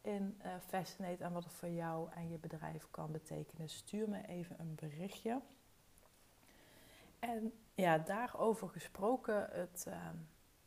in 0.00 0.40
uh, 0.44 0.54
Fascinate 0.66 1.24
en 1.24 1.32
wat 1.32 1.44
het 1.44 1.52
voor 1.52 1.68
jou 1.68 2.10
en 2.14 2.30
je 2.30 2.38
bedrijf 2.38 2.86
kan 2.90 3.12
betekenen. 3.12 3.68
Stuur 3.68 4.08
me 4.08 4.26
even 4.26 4.56
een 4.60 4.74
berichtje. 4.74 5.40
En 7.24 7.52
ja, 7.74 7.98
daarover 7.98 8.68
gesproken, 8.68 9.48
het, 9.50 9.84
uh, 9.88 10.08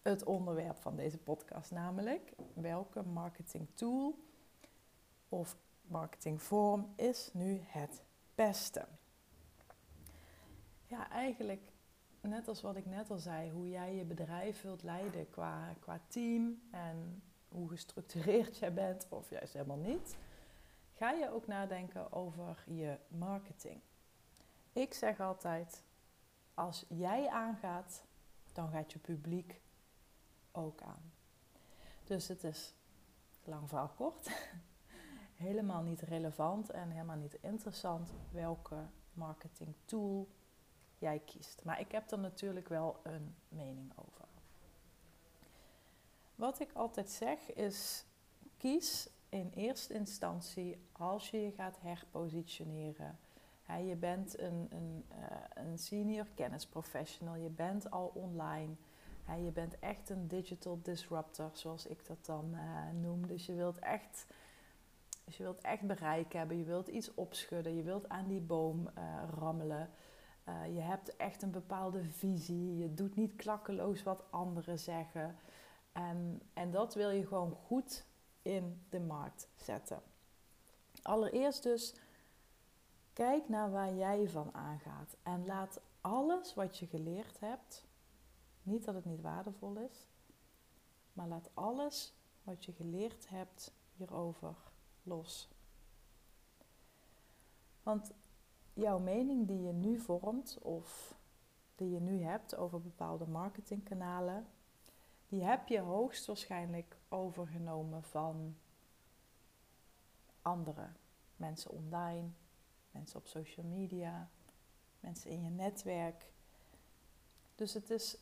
het 0.01 0.23
onderwerp 0.23 0.77
van 0.77 0.95
deze 0.95 1.17
podcast, 1.17 1.71
namelijk 1.71 2.33
welke 2.53 3.03
marketing 3.03 3.67
tool 3.73 4.19
of 5.29 5.57
marketingvorm 5.81 6.93
is 6.95 7.29
nu 7.33 7.61
het 7.65 8.03
beste? 8.35 8.87
Ja, 10.85 11.09
eigenlijk 11.09 11.61
net 12.21 12.47
als 12.47 12.61
wat 12.61 12.75
ik 12.75 12.85
net 12.85 13.09
al 13.09 13.17
zei, 13.17 13.51
hoe 13.51 13.69
jij 13.69 13.95
je 13.95 14.05
bedrijf 14.05 14.61
wilt 14.61 14.83
leiden 14.83 15.29
qua, 15.29 15.73
qua 15.79 15.99
team 16.07 16.61
en 16.71 17.23
hoe 17.47 17.69
gestructureerd 17.69 18.57
jij 18.57 18.73
bent 18.73 19.07
of 19.09 19.29
juist 19.29 19.53
helemaal 19.53 19.77
niet, 19.77 20.17
ga 20.93 21.11
je 21.11 21.31
ook 21.31 21.47
nadenken 21.47 22.11
over 22.11 22.63
je 22.65 22.97
marketing. 23.07 23.81
Ik 24.73 24.93
zeg 24.93 25.19
altijd, 25.19 25.85
als 26.57 26.85
jij 26.87 27.29
aangaat, 27.29 28.03
dan 28.53 28.69
gaat 28.69 28.91
je 28.91 28.99
publiek 28.99 29.61
ook 30.51 30.81
aan. 30.81 31.11
Dus 32.03 32.27
het 32.27 32.43
is 32.43 32.73
lang 33.43 33.69
verhaal 33.69 33.91
kort, 33.95 34.29
helemaal 35.47 35.81
niet 35.81 36.01
relevant 36.01 36.69
en 36.69 36.89
helemaal 36.89 37.17
niet 37.17 37.37
interessant 37.41 38.09
welke 38.31 38.85
marketing 39.13 39.75
tool 39.85 40.27
jij 40.97 41.19
kiest. 41.19 41.63
Maar 41.63 41.79
ik 41.79 41.91
heb 41.91 42.11
er 42.11 42.19
natuurlijk 42.19 42.67
wel 42.67 42.99
een 43.03 43.35
mening 43.49 43.91
over. 43.95 44.25
Wat 46.35 46.59
ik 46.59 46.73
altijd 46.73 47.09
zeg 47.09 47.53
is: 47.53 48.05
kies 48.57 49.09
in 49.29 49.51
eerste 49.55 49.93
instantie 49.93 50.87
als 50.91 51.29
je 51.29 51.41
je 51.41 51.51
gaat 51.51 51.79
herpositioneren. 51.81 53.19
Je 53.75 53.95
bent 53.95 54.39
een, 54.39 54.67
een, 54.69 55.05
uh, 55.11 55.65
een 55.67 55.77
senior 55.77 56.27
kennisprofessional, 56.35 57.35
je 57.35 57.49
bent 57.49 57.91
al 57.91 58.11
online. 58.13 58.73
je 59.43 59.51
bent 59.51 59.79
echt 59.79 60.09
een 60.09 60.27
digital 60.27 60.79
disruptor, 60.83 61.49
zoals 61.53 61.85
ik 61.85 62.05
dat 62.05 62.25
dan 62.25 62.51
uh, 62.53 63.01
noem. 63.01 63.27
Dus 63.27 63.45
je 63.45 63.53
wilt 63.53 63.79
echt 63.79 64.25
dus 65.23 65.37
je 65.37 65.43
wilt 65.43 65.61
echt 65.61 65.81
bereik 65.81 66.33
hebben, 66.33 66.57
je 66.57 66.63
wilt 66.63 66.87
iets 66.87 67.13
opschudden, 67.13 67.75
je 67.75 67.83
wilt 67.83 68.09
aan 68.09 68.27
die 68.27 68.41
boom 68.41 68.89
uh, 68.97 69.23
rammelen. 69.39 69.89
Je 70.73 70.79
hebt 70.79 71.15
echt 71.15 71.41
een 71.41 71.51
bepaalde 71.51 72.03
visie, 72.03 72.77
je 72.77 72.93
doet 72.93 73.15
niet 73.15 73.35
klakkeloos 73.35 74.03
wat 74.03 74.23
anderen 74.29 74.79
zeggen. 74.79 75.35
En, 75.91 76.41
en 76.53 76.71
dat 76.71 76.93
wil 76.93 77.09
je 77.09 77.27
gewoon 77.27 77.51
goed 77.51 78.05
in 78.41 78.85
de 78.89 78.99
markt 78.99 79.49
zetten. 79.55 80.01
Allereerst 81.01 81.63
dus, 81.63 81.95
kijk 83.17 83.49
naar 83.49 83.71
waar 83.71 83.93
jij 83.93 84.29
van 84.29 84.53
aangaat. 84.53 85.17
En 85.23 85.45
laat 85.45 85.81
alles 86.01 86.53
wat 86.53 86.77
je 86.77 86.85
geleerd 86.85 87.39
hebt, 87.39 87.87
niet 88.63 88.85
dat 88.85 88.95
het 88.95 89.05
niet 89.05 89.21
waardevol 89.21 89.77
is, 89.77 90.07
maar 91.13 91.27
laat 91.27 91.49
alles 91.53 92.13
wat 92.43 92.65
je 92.65 92.71
geleerd 92.71 93.29
hebt 93.29 93.73
hierover 93.95 94.55
los. 95.03 95.49
Want 97.83 98.11
jouw 98.73 98.99
mening 98.99 99.47
die 99.47 99.61
je 99.61 99.73
nu 99.73 99.99
vormt 99.99 100.57
of 100.61 101.15
die 101.75 101.89
je 101.89 101.99
nu 101.99 102.21
hebt 102.23 102.55
over 102.55 102.81
bepaalde 102.81 103.27
marketingkanalen, 103.27 104.47
die 105.27 105.43
heb 105.43 105.67
je 105.67 105.79
hoogstwaarschijnlijk 105.79 106.97
overgenomen 107.09 108.03
van 108.03 108.57
andere 110.41 110.89
mensen 111.35 111.71
online, 111.71 112.29
mensen 112.97 113.19
op 113.19 113.27
social 113.27 113.65
media, 113.65 114.29
mensen 114.99 115.29
in 115.31 115.43
je 115.43 115.49
netwerk. 115.49 116.25
Dus 117.55 117.73
het 117.73 117.89
is 117.89 118.17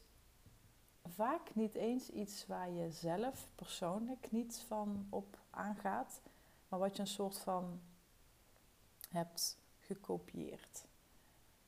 vaak 1.03 1.55
niet 1.55 1.75
eens 1.75 2.09
iets 2.09 2.47
waar 2.47 2.69
je 2.69 2.91
zelf 2.91 3.49
persoonlijk 3.55 4.31
niets 4.31 4.59
van 4.59 5.07
op 5.09 5.37
aangaat, 5.49 6.21
maar 6.67 6.79
wat 6.79 6.95
je 6.95 7.01
een 7.01 7.07
soort 7.07 7.37
van 7.37 7.81
hebt 9.09 9.57
gekopieerd. 9.79 10.85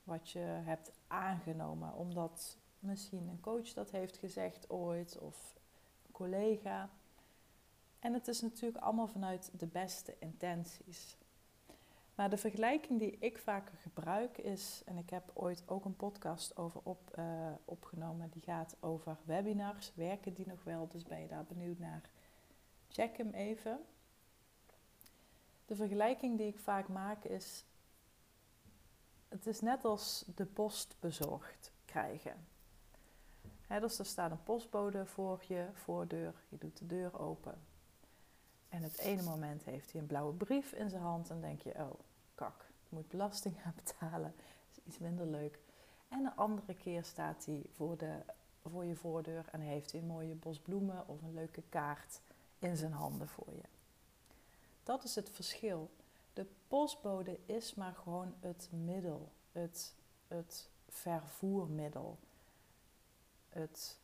Wat 0.04 0.30
je 0.30 0.40
hebt 0.40 0.92
aangenomen, 1.08 1.94
omdat 1.94 2.58
misschien 2.80 3.28
een 3.28 3.40
coach 3.40 3.74
dat 3.74 3.92
heeft 3.92 4.18
gezegd 4.18 4.70
ooit 4.70 5.18
of 5.18 5.56
een 6.06 6.12
collega. 6.12 6.90
En 8.00 8.14
het 8.14 8.28
is 8.28 8.42
natuurlijk 8.42 8.84
allemaal 8.84 9.08
vanuit 9.08 9.52
de 9.58 9.66
beste 9.66 10.16
intenties. 10.20 11.18
Maar 12.18 12.30
de 12.30 12.38
vergelijking 12.38 13.00
die 13.00 13.18
ik 13.20 13.38
vaker 13.38 13.78
gebruik 13.78 14.38
is, 14.38 14.82
en 14.86 14.98
ik 14.98 15.10
heb 15.10 15.32
ooit 15.34 15.64
ook 15.66 15.86
een 15.86 15.96
podcast 15.96 16.58
over 16.58 16.82
op, 16.84 17.18
uh, 17.20 17.52
opgenomen, 17.66 18.30
die 18.30 18.42
gaat 18.42 18.76
over 18.80 19.18
webinars. 19.24 19.92
Werken 19.96 20.34
die 20.34 20.48
nog 20.48 20.64
wel? 20.64 20.88
Dus 20.88 21.04
ben 21.04 21.22
je 21.22 21.28
daar 21.28 21.46
benieuwd 21.46 21.80
naar? 21.80 22.02
Check 22.90 23.18
hem 23.18 23.30
even. 23.30 23.80
De 25.66 25.76
vergelijking 25.76 26.38
die 26.38 26.48
ik 26.48 26.60
vaak 26.60 26.88
maak 26.88 27.24
is, 27.24 27.66
het 29.28 29.48
is 29.48 29.62
net 29.62 29.86
als 29.86 30.26
de 30.36 30.46
post 30.46 30.96
bezorgd 31.00 31.72
krijgen. 31.86 32.48
dus 33.68 34.00
er 34.00 34.06
staat 34.06 34.32
een 34.32 34.44
postbode 34.44 35.06
voor 35.06 35.44
je 35.48 35.68
voordeur, 35.74 36.34
je 36.50 36.58
doet 36.58 36.78
de 36.78 36.86
deur 36.86 37.20
open. 37.20 37.62
En 38.70 38.84
het 38.84 38.98
ene 38.98 39.22
moment 39.22 39.64
heeft 39.64 39.92
hij 39.92 40.02
een 40.02 40.08
blauwe 40.08 40.34
brief 40.34 40.72
in 40.72 40.90
zijn 40.90 41.02
hand 41.02 41.30
en 41.30 41.42
denk 41.42 41.62
je, 41.62 41.74
oh 41.76 42.07
kak, 42.38 42.66
moet 42.90 43.08
belasting 43.08 43.56
gaan 43.62 43.74
betalen, 43.76 44.34
is 44.72 44.84
iets 44.84 44.98
minder 44.98 45.26
leuk. 45.26 45.60
En 46.08 46.26
een 46.26 46.36
andere 46.36 46.76
keer 46.76 47.04
staat 47.04 47.46
hij 47.46 47.66
voor, 47.76 47.98
de, 47.98 48.20
voor 48.66 48.86
je 48.86 48.96
voordeur 48.96 49.46
en 49.52 49.60
heeft 49.60 49.92
hij 49.92 50.02
een 50.02 50.08
mooie 50.08 50.36
bos 50.36 50.60
bloemen 50.60 51.08
of 51.08 51.22
een 51.22 51.34
leuke 51.34 51.64
kaart 51.70 52.20
in 52.60 52.78
zijn 52.78 52.92
handen 52.92 53.28
voor 53.28 53.54
je. 53.54 53.64
Dat 54.84 55.04
is 55.04 55.16
het 55.16 55.30
verschil. 55.30 55.90
De 56.34 56.46
postbode 56.68 57.40
is 57.46 57.74
maar 57.74 57.94
gewoon 57.94 58.34
het 58.40 58.70
middel, 58.72 59.32
het, 59.52 59.94
het 60.28 60.70
vervoermiddel. 60.88 62.18
Het, 63.50 63.98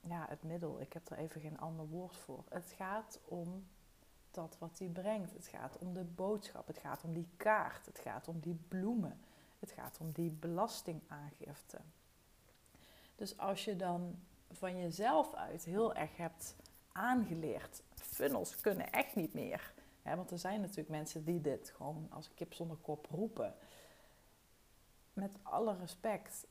ja, 0.00 0.26
het 0.28 0.42
middel, 0.42 0.80
ik 0.80 0.92
heb 0.92 1.10
er 1.10 1.18
even 1.18 1.40
geen 1.40 1.58
ander 1.58 1.86
woord 1.86 2.16
voor. 2.16 2.44
Het 2.48 2.72
gaat 2.76 3.20
om 3.24 3.66
dat 4.34 4.56
wat 4.58 4.78
hij 4.78 4.88
brengt. 4.88 5.32
Het 5.32 5.46
gaat 5.46 5.78
om 5.78 5.94
de 5.94 6.04
boodschap, 6.04 6.66
het 6.66 6.78
gaat 6.78 7.04
om 7.04 7.12
die 7.12 7.28
kaart, 7.36 7.86
het 7.86 7.98
gaat 7.98 8.28
om 8.28 8.40
die 8.40 8.58
bloemen, 8.68 9.20
het 9.58 9.70
gaat 9.70 9.98
om 10.00 10.12
die 10.12 10.30
belastingaangifte. 10.30 11.78
Dus 13.14 13.38
als 13.38 13.64
je 13.64 13.76
dan 13.76 14.18
van 14.52 14.78
jezelf 14.78 15.34
uit 15.34 15.64
heel 15.64 15.94
erg 15.94 16.16
hebt 16.16 16.56
aangeleerd. 16.92 17.82
Funnels 17.94 18.56
kunnen 18.56 18.92
echt 18.92 19.14
niet 19.14 19.34
meer. 19.34 19.72
want 20.02 20.30
er 20.30 20.38
zijn 20.38 20.60
natuurlijk 20.60 20.88
mensen 20.88 21.24
die 21.24 21.40
dit 21.40 21.72
gewoon 21.76 22.06
als 22.10 22.34
kip 22.34 22.54
zonder 22.54 22.76
kop 22.76 23.06
roepen. 23.10 23.54
Met 25.12 25.32
alle 25.42 25.76
respect, 25.76 26.46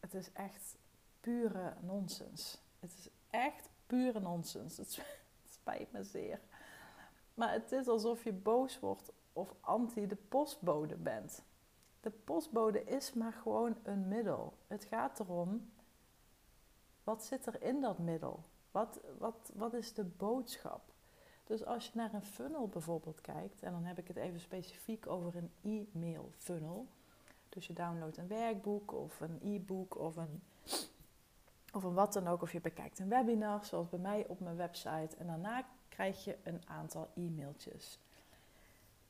het 0.00 0.14
is 0.14 0.32
echt 0.32 0.76
pure 1.20 1.74
nonsens. 1.80 2.58
Het 2.80 2.94
is 2.98 3.08
echt 3.30 3.68
pure 3.86 4.20
nonsens. 4.20 4.76
Het 4.76 5.02
spijt 5.60 5.92
me 5.92 6.04
zeer. 6.04 6.40
Maar 7.42 7.52
het 7.52 7.72
is 7.72 7.88
alsof 7.88 8.24
je 8.24 8.32
boos 8.32 8.80
wordt 8.80 9.12
of 9.32 9.54
anti 9.60 10.06
de 10.06 10.16
postbode 10.16 10.96
bent. 10.96 11.42
De 12.00 12.10
postbode 12.10 12.84
is 12.84 13.12
maar 13.12 13.32
gewoon 13.32 13.76
een 13.82 14.08
middel. 14.08 14.52
Het 14.66 14.84
gaat 14.84 15.20
erom 15.20 15.70
Wat 17.04 17.24
zit 17.24 17.46
er 17.46 17.62
in 17.62 17.80
dat 17.80 17.98
middel? 17.98 18.44
Wat, 18.70 19.00
wat, 19.18 19.52
wat 19.54 19.74
is 19.74 19.94
de 19.94 20.04
boodschap? 20.04 20.80
Dus 21.44 21.64
als 21.64 21.86
je 21.86 21.90
naar 21.94 22.14
een 22.14 22.24
funnel 22.24 22.68
bijvoorbeeld 22.68 23.20
kijkt, 23.20 23.62
en 23.62 23.72
dan 23.72 23.84
heb 23.84 23.98
ik 23.98 24.08
het 24.08 24.16
even 24.16 24.40
specifiek 24.40 25.06
over 25.06 25.36
een 25.36 25.52
e-mail 25.62 26.30
funnel. 26.36 26.86
Dus 27.48 27.66
je 27.66 27.72
downloadt 27.72 28.16
een 28.16 28.28
werkboek 28.28 28.92
of 28.92 29.20
een 29.20 29.38
e-book 29.42 29.98
of 29.98 30.16
een, 30.16 30.42
of 31.72 31.82
een 31.82 31.94
wat 31.94 32.12
dan 32.12 32.28
ook. 32.28 32.42
Of 32.42 32.52
je 32.52 32.60
bekijkt 32.60 32.98
een 32.98 33.08
webinar, 33.08 33.64
zoals 33.64 33.88
bij 33.88 33.98
mij 33.98 34.26
op 34.26 34.40
mijn 34.40 34.56
website. 34.56 35.16
En 35.16 35.26
daarna 35.26 35.64
krijg 35.92 36.24
je 36.24 36.36
een 36.42 36.62
aantal 36.68 37.10
e-mailtjes. 37.14 37.98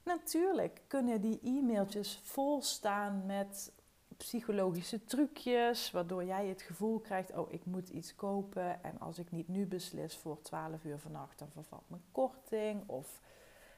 Natuurlijk 0.03 0.83
kunnen 0.87 1.21
die 1.21 1.41
e-mailtjes 1.43 2.21
vol 2.23 2.63
staan 2.63 3.27
met 3.27 3.73
psychologische 4.17 5.05
trucjes, 5.05 5.91
waardoor 5.91 6.25
jij 6.25 6.47
het 6.47 6.63
gevoel 6.63 6.99
krijgt: 6.99 7.37
oh, 7.37 7.53
ik 7.53 7.65
moet 7.65 7.89
iets 7.89 8.15
kopen 8.15 8.85
en 8.85 9.01
als 9.01 9.19
ik 9.19 9.31
niet 9.31 9.49
nu 9.49 9.67
beslis 9.67 10.17
voor 10.17 10.43
12 10.43 10.85
uur 10.85 10.99
vannacht, 10.99 11.39
dan 11.39 11.51
vervalt 11.53 11.89
mijn 11.89 12.03
korting. 12.13 12.89
Of, 12.89 13.21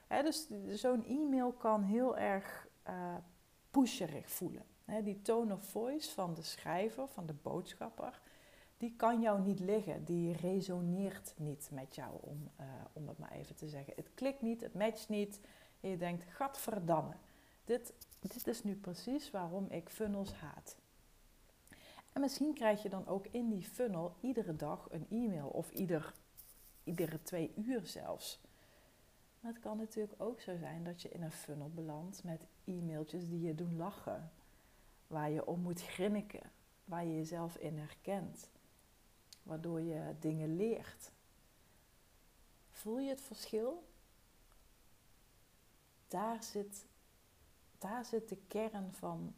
hè, 0.06 0.22
dus 0.22 0.48
zo'n 0.68 1.04
e-mail 1.04 1.52
kan 1.52 1.82
heel 1.82 2.16
erg 2.16 2.66
uh, 2.88 3.14
pusherig 3.70 4.30
voelen. 4.30 4.64
Hè, 4.84 5.02
die 5.02 5.22
tone 5.22 5.54
of 5.54 5.64
voice 5.64 6.10
van 6.10 6.34
de 6.34 6.42
schrijver, 6.42 7.08
van 7.08 7.26
de 7.26 7.34
boodschapper, 7.42 8.20
die 8.84 8.96
kan 8.96 9.20
jou 9.20 9.40
niet 9.40 9.60
liggen. 9.60 10.04
Die 10.04 10.32
resoneert 10.32 11.34
niet 11.36 11.68
met 11.72 11.94
jou, 11.94 12.18
om, 12.20 12.50
uh, 12.60 12.66
om 12.92 13.08
het 13.08 13.18
maar 13.18 13.32
even 13.32 13.56
te 13.56 13.68
zeggen. 13.68 13.92
Het 13.96 14.10
klikt 14.14 14.42
niet, 14.42 14.60
het 14.60 14.74
matcht 14.74 15.08
niet. 15.08 15.40
En 15.80 15.90
je 15.90 15.96
denkt, 15.96 16.24
gadverdamme, 16.24 17.14
dit, 17.64 17.92
dit 18.20 18.46
is 18.46 18.64
nu 18.64 18.76
precies 18.76 19.30
waarom 19.30 19.70
ik 19.70 19.88
funnels 19.88 20.32
haat. 20.32 20.76
En 22.12 22.20
misschien 22.20 22.54
krijg 22.54 22.82
je 22.82 22.88
dan 22.88 23.06
ook 23.06 23.26
in 23.26 23.48
die 23.48 23.62
funnel 23.62 24.16
iedere 24.20 24.56
dag 24.56 24.88
een 24.90 25.06
e-mail 25.10 25.48
of 25.48 25.70
ieder, 25.70 26.14
iedere 26.84 27.22
twee 27.22 27.52
uur 27.56 27.86
zelfs. 27.86 28.40
Maar 29.40 29.52
het 29.52 29.62
kan 29.62 29.76
natuurlijk 29.76 30.22
ook 30.22 30.40
zo 30.40 30.56
zijn 30.56 30.84
dat 30.84 31.02
je 31.02 31.08
in 31.08 31.22
een 31.22 31.32
funnel 31.32 31.70
belandt 31.70 32.24
met 32.24 32.46
e-mailtjes 32.64 33.28
die 33.28 33.40
je 33.40 33.54
doen 33.54 33.76
lachen. 33.76 34.30
Waar 35.06 35.30
je 35.30 35.46
om 35.46 35.60
moet 35.60 35.82
grinniken, 35.82 36.50
waar 36.84 37.04
je 37.04 37.14
jezelf 37.14 37.56
in 37.56 37.78
herkent. 37.78 38.52
Waardoor 39.44 39.80
je 39.80 40.14
dingen 40.20 40.56
leert. 40.56 41.10
Voel 42.70 42.98
je 42.98 43.08
het 43.08 43.20
verschil? 43.20 43.84
Daar 46.08 46.42
zit 46.42 46.86
daar 47.84 48.04
zit 48.04 48.28
de 48.28 48.38
kern 48.48 48.92
van 48.92 49.34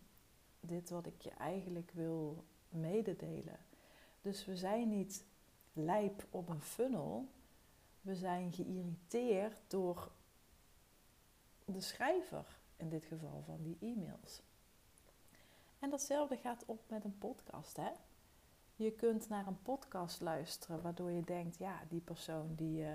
dit 0.60 0.90
wat 0.90 1.06
ik 1.06 1.22
je 1.22 1.30
eigenlijk 1.30 1.90
wil 1.90 2.44
mededelen. 2.68 3.58
Dus 4.20 4.44
we 4.44 4.56
zijn 4.56 4.88
niet 4.88 5.24
lijp 5.72 6.26
op 6.30 6.48
een 6.48 6.62
funnel. 6.62 7.28
We 8.00 8.14
zijn 8.14 8.52
geïrriteerd 8.52 9.60
door 9.66 10.10
de 11.64 11.80
schrijver, 11.80 12.58
in 12.76 12.88
dit 12.88 13.04
geval 13.04 13.42
van 13.46 13.62
die 13.62 13.76
e-mails. 13.80 14.42
En 15.78 15.90
datzelfde 15.90 16.36
gaat 16.36 16.64
op 16.66 16.80
met 16.88 17.04
een 17.04 17.18
podcast. 17.18 17.76
Hè? 17.76 17.90
Je 18.78 18.92
kunt 18.92 19.28
naar 19.28 19.46
een 19.46 19.62
podcast 19.62 20.20
luisteren 20.20 20.82
waardoor 20.82 21.10
je 21.10 21.24
denkt, 21.24 21.56
ja, 21.56 21.80
die 21.88 22.00
persoon 22.00 22.54
die, 22.54 22.82
uh, 22.82 22.90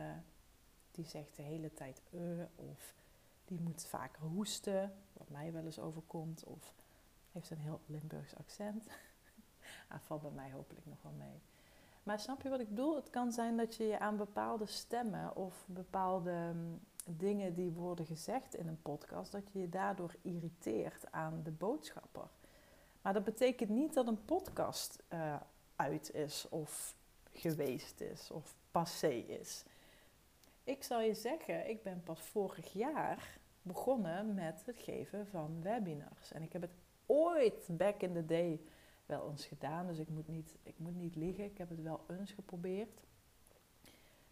die 0.91 1.05
zegt 1.05 1.35
de 1.35 1.41
hele 1.41 1.73
tijd 1.73 2.01
uh, 2.11 2.21
of 2.55 2.93
die 3.45 3.59
moet 3.59 3.85
vaker 3.85 4.23
hoesten, 4.23 4.93
wat 5.13 5.29
mij 5.29 5.53
wel 5.53 5.65
eens 5.65 5.79
overkomt, 5.79 6.43
of 6.43 6.73
heeft 7.31 7.50
een 7.50 7.57
heel 7.57 7.79
Limburgs 7.85 8.35
accent. 8.35 8.88
ah, 9.89 10.00
valt 10.00 10.22
bij 10.22 10.31
mij 10.31 10.51
hopelijk 10.51 10.85
nog 10.85 11.01
wel 11.01 11.15
mee. 11.17 11.41
Maar 12.03 12.20
snap 12.20 12.41
je 12.41 12.50
wat 12.50 12.59
ik 12.59 12.70
bedoel? 12.70 12.96
Het 12.96 13.09
kan 13.09 13.31
zijn 13.31 13.57
dat 13.57 13.75
je 13.75 13.83
je 13.83 14.00
aan 14.00 14.17
bepaalde 14.17 14.65
stemmen 14.65 15.35
of 15.35 15.65
bepaalde 15.67 16.51
mm, 16.53 16.79
dingen 17.05 17.53
die 17.53 17.72
worden 17.72 18.05
gezegd 18.05 18.55
in 18.55 18.67
een 18.67 18.81
podcast, 18.81 19.31
dat 19.31 19.51
je 19.51 19.59
je 19.59 19.70
daardoor 19.70 20.15
irriteert 20.22 21.11
aan 21.11 21.41
de 21.44 21.51
boodschapper. 21.51 22.29
Maar 23.01 23.13
dat 23.13 23.24
betekent 23.24 23.70
niet 23.70 23.94
dat 23.94 24.07
een 24.07 24.25
podcast 24.25 25.03
uh, 25.13 25.35
uit 25.81 26.13
is 26.13 26.46
of 26.50 26.96
geweest 27.31 28.01
is 28.01 28.31
of 28.31 28.55
passé 28.72 29.09
is. 29.11 29.63
Ik 30.63 30.83
zal 30.83 31.01
je 31.01 31.13
zeggen, 31.13 31.70
ik 31.70 31.83
ben 31.83 32.03
pas 32.03 32.20
vorig 32.20 32.74
jaar 32.74 33.39
begonnen 33.61 34.33
met 34.33 34.63
het 34.65 34.79
geven 34.79 35.27
van 35.27 35.61
webinars. 35.61 36.31
En 36.31 36.41
ik 36.41 36.53
heb 36.53 36.61
het 36.61 36.75
ooit 37.05 37.67
back 37.70 38.01
in 38.01 38.13
the 38.13 38.25
day 38.25 38.61
wel 39.05 39.29
eens 39.29 39.46
gedaan. 39.46 39.87
Dus 39.87 39.98
ik 39.98 40.09
moet 40.09 40.27
niet, 40.27 40.55
ik 40.63 40.77
moet 40.77 40.96
niet 40.96 41.15
liegen. 41.15 41.44
Ik 41.44 41.57
heb 41.57 41.70
het 41.70 41.81
wel 41.81 42.03
eens 42.09 42.31
geprobeerd. 42.31 43.01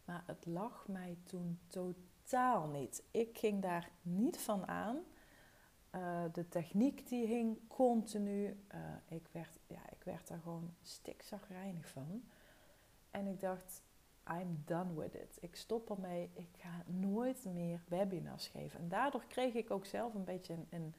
Maar 0.05 0.23
het 0.25 0.45
lag 0.45 0.87
mij 0.87 1.17
toen 1.23 1.59
totaal 1.67 2.67
niet. 2.67 3.03
Ik 3.11 3.37
ging 3.37 3.61
daar 3.61 3.89
niet 4.01 4.37
van 4.37 4.67
aan. 4.67 4.97
Uh, 5.95 6.23
de 6.31 6.47
techniek 6.47 7.07
die 7.07 7.27
hing 7.27 7.57
continu. 7.67 8.45
Uh, 8.45 8.79
ik, 9.07 9.27
werd, 9.31 9.59
ja, 9.67 9.89
ik 9.89 10.03
werd 10.03 10.27
daar 10.27 10.39
gewoon 10.39 10.73
stikzagrijnig 10.81 11.87
van. 11.87 12.23
En 13.11 13.27
ik 13.27 13.39
dacht, 13.39 13.81
I'm 14.31 14.63
done 14.65 14.93
with 14.93 15.13
it. 15.13 15.37
Ik 15.41 15.55
stop 15.55 15.89
ermee. 15.89 16.29
Ik 16.33 16.49
ga 16.57 16.83
nooit 16.85 17.45
meer 17.45 17.81
webinars 17.87 18.47
geven. 18.47 18.79
En 18.79 18.89
daardoor 18.89 19.23
kreeg 19.27 19.53
ik 19.53 19.71
ook 19.71 19.85
zelf 19.85 20.13
een 20.13 20.23
beetje 20.23 20.53
een, 20.53 20.67
een, 20.69 20.93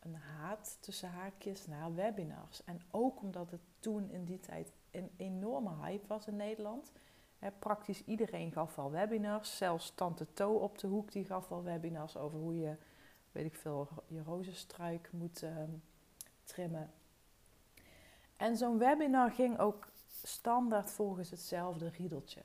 een 0.00 0.14
haat 0.14 0.76
tussen 0.80 1.08
haakjes 1.10 1.66
naar 1.66 1.94
webinars. 1.94 2.64
En 2.64 2.80
ook 2.90 3.22
omdat 3.22 3.50
het 3.50 3.60
toen 3.80 4.10
in 4.10 4.24
die 4.24 4.40
tijd 4.40 4.72
een 4.90 5.10
enorme 5.16 5.70
hype 5.82 6.06
was 6.06 6.26
in 6.26 6.36
Nederland. 6.36 6.92
praktisch 7.58 8.04
iedereen 8.04 8.52
gaf 8.52 8.78
al 8.78 8.90
webinars. 8.90 9.56
Zelfs 9.56 9.92
Tante 9.94 10.26
To 10.32 10.54
op 10.54 10.78
de 10.78 10.86
hoek 10.86 11.12
die 11.12 11.24
gaf 11.24 11.52
al 11.52 11.62
webinars 11.62 12.16
over 12.16 12.38
hoe 12.38 12.58
je, 12.58 12.76
weet 13.32 13.44
ik 13.44 13.54
veel, 13.54 13.88
je 14.06 14.22
rozenstruik 14.22 15.08
moet 15.12 15.42
ehm, 15.42 15.70
trimmen. 16.44 16.92
En 18.36 18.56
zo'n 18.56 18.78
webinar 18.78 19.30
ging 19.30 19.58
ook 19.58 19.88
standaard 20.22 20.90
volgens 20.90 21.30
hetzelfde 21.30 21.88
riedeltje. 21.88 22.42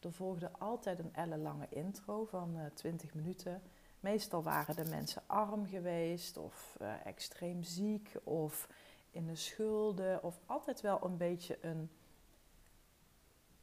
Er 0.00 0.12
volgde 0.12 0.52
altijd 0.58 0.98
een 0.98 1.14
ellenlange 1.14 1.66
intro 1.68 2.24
van 2.24 2.56
uh, 2.56 2.64
eh, 2.64 2.72
20 2.72 3.14
minuten. 3.14 3.62
Meestal 4.00 4.42
waren 4.42 4.76
de 4.76 4.84
mensen 4.84 5.22
arm 5.26 5.66
geweest 5.66 6.36
of 6.36 6.76
uh, 6.80 7.06
extreem 7.06 7.62
ziek 7.62 8.16
of 8.24 8.68
in 9.10 9.26
de 9.26 9.36
schulden 9.36 10.22
of 10.22 10.40
altijd 10.46 10.80
wel 10.80 11.04
een 11.04 11.16
beetje 11.16 11.58
een 11.60 11.90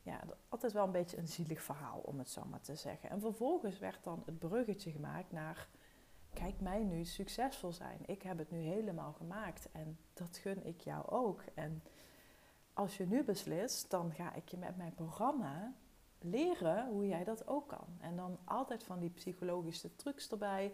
ja, 0.02 0.20
altijd 0.50 0.74
wel 0.74 0.86
een 0.86 0.92
beetje 0.92 1.18
een 1.18 1.28
zielig 1.28 1.62
verhaal 1.62 2.00
om 2.00 2.20
het 2.20 2.30
zo 2.30 2.46
maar 2.46 2.62
te 2.62 2.76
zeggen. 2.76 3.10
En 3.10 3.20
vervolgens 3.20 3.80
werd 3.80 4.04
dan 4.04 4.24
het 4.26 4.40
bruggetje 4.40 4.92
gemaakt 4.92 5.32
naar 5.32 5.68
kijk 6.34 6.60
mij 6.60 6.84
nu 6.84 7.06
succesvol 7.06 7.72
zijn. 7.72 8.00
Ik 8.06 8.22
heb 8.22 8.38
het 8.38 8.52
nu 8.52 8.60
helemaal 8.60 9.14
gemaakt 9.14 9.72
en 9.72 9.98
dat 10.14 10.38
gun 10.38 10.66
ik 10.66 10.82
jou 10.82 11.08
ook. 11.08 11.44
En 11.54 11.84
als 12.74 12.98
je 12.98 13.06
nu 13.06 13.24
beslist, 13.24 13.90
dan 13.90 14.14
ga 14.14 14.34
ik 14.34 14.50
je 14.50 14.58
met 14.58 14.78
mijn 14.78 14.94
programma 14.94 15.74
leren 16.20 16.88
hoe 16.88 17.08
jij 17.08 17.24
dat 17.24 17.48
ook 17.48 17.68
kan. 17.68 17.88
En 18.00 18.16
dan 18.16 18.38
altijd 18.46 18.84
van 18.84 19.00
die 19.00 19.10
psychologische 19.10 19.96
trucs 19.96 20.30
erbij. 20.30 20.74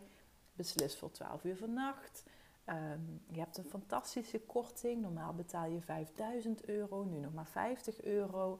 Beslis 0.54 0.98
voor 0.98 1.12
12 1.12 1.44
uur 1.44 1.58
vannacht. 1.58 2.24
Um, 2.70 3.22
je 3.32 3.40
hebt 3.40 3.58
een 3.58 3.66
fantastische 3.66 4.40
korting. 4.40 5.02
Normaal 5.02 5.34
betaal 5.34 5.66
je 5.66 5.82
5000 5.82 6.66
euro, 6.66 7.04
nu 7.04 7.20
nog 7.20 7.34
maar 7.34 7.48
50 7.48 8.04
euro. 8.04 8.60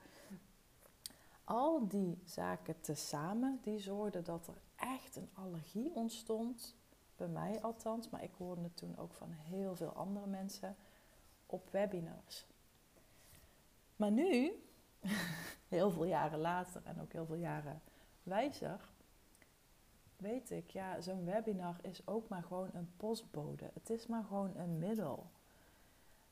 Al 1.44 1.88
die 1.88 2.22
zaken 2.24 2.82
tezamen, 2.82 3.60
die 3.62 3.80
zorgden 3.80 4.24
dat 4.24 4.48
er 4.48 4.62
echt 4.76 5.16
een 5.16 5.30
allergie 5.34 5.92
ontstond. 5.94 6.76
Bij 7.16 7.28
mij 7.28 7.62
althans, 7.62 8.10
maar 8.10 8.24
ik 8.24 8.34
hoorde 8.38 8.62
het 8.62 8.78
toen 8.78 8.98
ook 8.98 9.14
van 9.14 9.32
heel 9.32 9.76
veel 9.76 9.94
andere 9.94 10.28
mensen 10.28 10.76
op 11.46 11.70
webinars. 11.70 12.46
Maar 13.96 14.12
nu, 14.12 14.52
heel 15.68 15.92
veel 15.92 16.06
jaren 16.06 16.40
later 16.40 16.82
en 16.86 17.02
ook 17.02 17.12
heel 17.12 17.26
veel 17.26 17.36
jaren 17.36 17.82
wijzer, 18.24 18.90
weet 20.18 20.52
ik, 20.52 20.70
ja, 20.70 21.02
zo'n 21.02 21.26
webinar 21.26 21.76
is 21.82 22.08
ook 22.08 22.28
maar 22.28 22.44
gewoon 22.44 22.70
een 22.74 22.92
postbode. 22.98 23.70
Het 23.74 23.90
is 23.90 24.08
maar 24.08 24.24
gewoon 24.24 24.56
een 24.56 24.78
middel. 24.78 25.30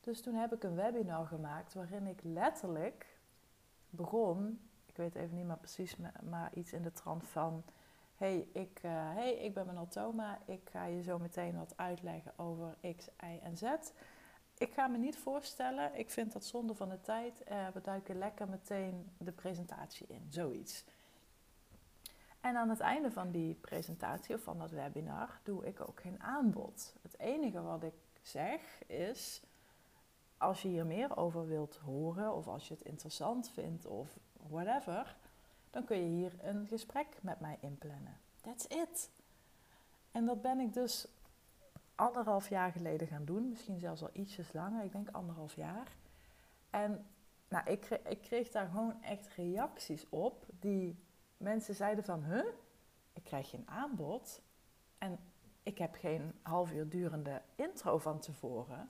Dus 0.00 0.20
toen 0.20 0.34
heb 0.34 0.52
ik 0.54 0.62
een 0.62 0.74
webinar 0.74 1.26
gemaakt 1.26 1.74
waarin 1.74 2.06
ik 2.06 2.22
letterlijk 2.22 3.18
begon, 3.90 4.60
ik 4.86 4.96
weet 4.96 5.14
even 5.14 5.36
niet 5.36 5.46
meer 5.46 5.56
precies, 5.56 5.96
maar 6.22 6.54
iets 6.54 6.72
in 6.72 6.82
de 6.82 6.92
trant 6.92 7.26
van: 7.26 7.64
hey, 8.16 8.48
ik, 8.52 8.80
uh, 8.84 8.90
hey, 8.92 9.34
ik 9.34 9.54
ben 9.54 9.66
Manal 9.66 9.88
Toma, 9.88 10.38
ik 10.46 10.68
ga 10.70 10.84
je 10.84 11.02
zo 11.02 11.18
meteen 11.18 11.56
wat 11.56 11.76
uitleggen 11.76 12.32
over 12.36 12.76
X, 12.96 13.08
Y 13.20 13.38
en 13.42 13.56
Z. 13.56 13.62
Ik 14.58 14.72
ga 14.72 14.86
me 14.86 14.98
niet 14.98 15.18
voorstellen, 15.18 15.98
ik 15.98 16.10
vind 16.10 16.32
dat 16.32 16.44
zonde 16.44 16.74
van 16.74 16.88
de 16.88 17.00
tijd. 17.00 17.42
Uh, 17.50 17.68
we 17.68 17.80
duiken 17.80 18.18
lekker 18.18 18.48
meteen 18.48 19.10
de 19.18 19.32
presentatie 19.32 20.06
in, 20.06 20.26
zoiets. 20.28 20.84
En 22.40 22.56
aan 22.56 22.68
het 22.68 22.80
einde 22.80 23.10
van 23.10 23.30
die 23.30 23.54
presentatie 23.54 24.34
of 24.34 24.42
van 24.42 24.58
dat 24.58 24.70
webinar 24.70 25.40
doe 25.42 25.66
ik 25.66 25.88
ook 25.88 26.00
geen 26.00 26.22
aanbod. 26.22 26.94
Het 27.02 27.18
enige 27.18 27.62
wat 27.62 27.82
ik 27.82 27.94
zeg 28.22 28.82
is: 28.86 29.42
als 30.38 30.62
je 30.62 30.68
hier 30.68 30.86
meer 30.86 31.16
over 31.16 31.46
wilt 31.46 31.76
horen 31.76 32.34
of 32.34 32.48
als 32.48 32.68
je 32.68 32.74
het 32.74 32.82
interessant 32.82 33.50
vindt 33.50 33.86
of 33.86 34.18
whatever, 34.48 35.16
dan 35.74 35.84
kun 35.84 35.96
je 35.96 36.08
hier 36.08 36.32
een 36.42 36.66
gesprek 36.66 37.06
met 37.22 37.40
mij 37.40 37.58
inplannen. 37.60 38.18
That's 38.40 38.64
it. 38.64 39.10
En 40.12 40.24
dat 40.24 40.42
ben 40.42 40.60
ik 40.60 40.72
dus 40.72 41.06
anderhalf 41.94 42.48
jaar 42.48 42.72
geleden 42.72 43.08
gaan 43.08 43.24
doen, 43.24 43.48
misschien 43.48 43.78
zelfs 43.78 44.02
al 44.02 44.10
ietsjes 44.12 44.52
langer, 44.52 44.84
ik 44.84 44.92
denk 44.92 45.08
anderhalf 45.10 45.54
jaar. 45.54 45.96
En 46.70 47.06
nou, 47.48 47.70
ik, 47.70 47.80
kreeg, 47.80 48.00
ik 48.02 48.20
kreeg 48.20 48.50
daar 48.50 48.68
gewoon 48.68 49.02
echt 49.02 49.28
reacties 49.28 50.08
op 50.08 50.46
die 50.60 50.98
mensen 51.36 51.74
zeiden 51.74 52.04
van, 52.04 52.24
huh, 52.24 52.46
ik 53.12 53.24
krijg 53.24 53.50
geen 53.50 53.68
aanbod 53.68 54.40
en 54.98 55.18
ik 55.62 55.78
heb 55.78 55.94
geen 55.94 56.34
half 56.42 56.72
uur 56.72 56.88
durende 56.88 57.42
intro 57.56 57.98
van 57.98 58.18
tevoren. 58.18 58.88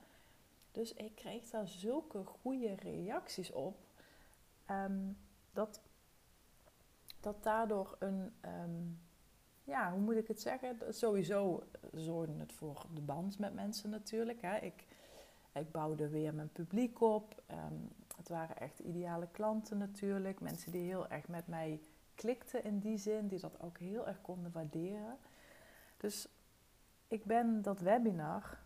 Dus 0.72 0.94
ik 0.94 1.14
kreeg 1.14 1.50
daar 1.50 1.68
zulke 1.68 2.24
goede 2.24 2.74
reacties 2.74 3.52
op. 3.52 3.76
Ehm, 4.66 5.12
dat, 5.52 5.80
dat 7.24 7.42
daardoor 7.42 7.96
een, 7.98 8.32
ehm, 8.40 8.82
ja, 9.64 9.92
hoe 9.92 10.00
moet 10.00 10.16
ik 10.16 10.28
het 10.28 10.40
zeggen? 10.40 10.76
Sowieso 10.88 11.62
zorgde 11.92 12.38
het 12.38 12.52
voor 12.52 12.86
de 12.94 13.00
band 13.00 13.38
met 13.38 13.54
mensen 13.54 13.90
natuurlijk. 13.90 14.42
Hè. 14.42 14.56
Ik, 14.56 14.86
ik 15.52 15.70
bouwde 15.70 16.08
weer 16.08 16.34
mijn 16.34 16.52
publiek 16.52 17.00
op. 17.00 17.42
Ehm, 17.46 17.78
het 18.16 18.28
waren 18.28 18.56
echt 18.56 18.78
ideale 18.78 19.28
klanten 19.30 19.78
natuurlijk. 19.78 20.40
Mensen 20.40 20.72
die 20.72 20.82
heel 20.82 21.08
erg 21.08 21.28
met 21.28 21.46
mij 21.46 21.80
klikten 22.14 22.64
in 22.64 22.78
die 22.78 22.98
zin, 22.98 23.26
die 23.26 23.40
dat 23.40 23.60
ook 23.60 23.78
heel 23.78 24.06
erg 24.06 24.20
konden 24.20 24.52
waarderen. 24.52 25.16
Dus 25.96 26.28
ik 27.08 27.24
ben 27.24 27.62
dat 27.62 27.80
webinar, 27.80 28.58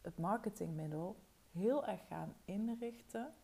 het 0.00 0.18
marketingmiddel, 0.18 1.16
heel 1.52 1.86
erg 1.86 2.06
gaan 2.06 2.34
inrichten 2.44 3.34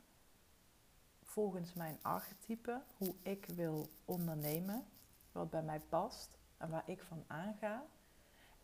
volgens 1.32 1.72
mijn 1.72 1.98
archetype, 2.02 2.82
hoe 2.96 3.14
ik 3.22 3.46
wil 3.46 3.88
ondernemen, 4.04 4.84
wat 5.32 5.50
bij 5.50 5.62
mij 5.62 5.80
past 5.80 6.38
en 6.56 6.70
waar 6.70 6.88
ik 6.88 7.02
van 7.02 7.24
aanga. 7.26 7.84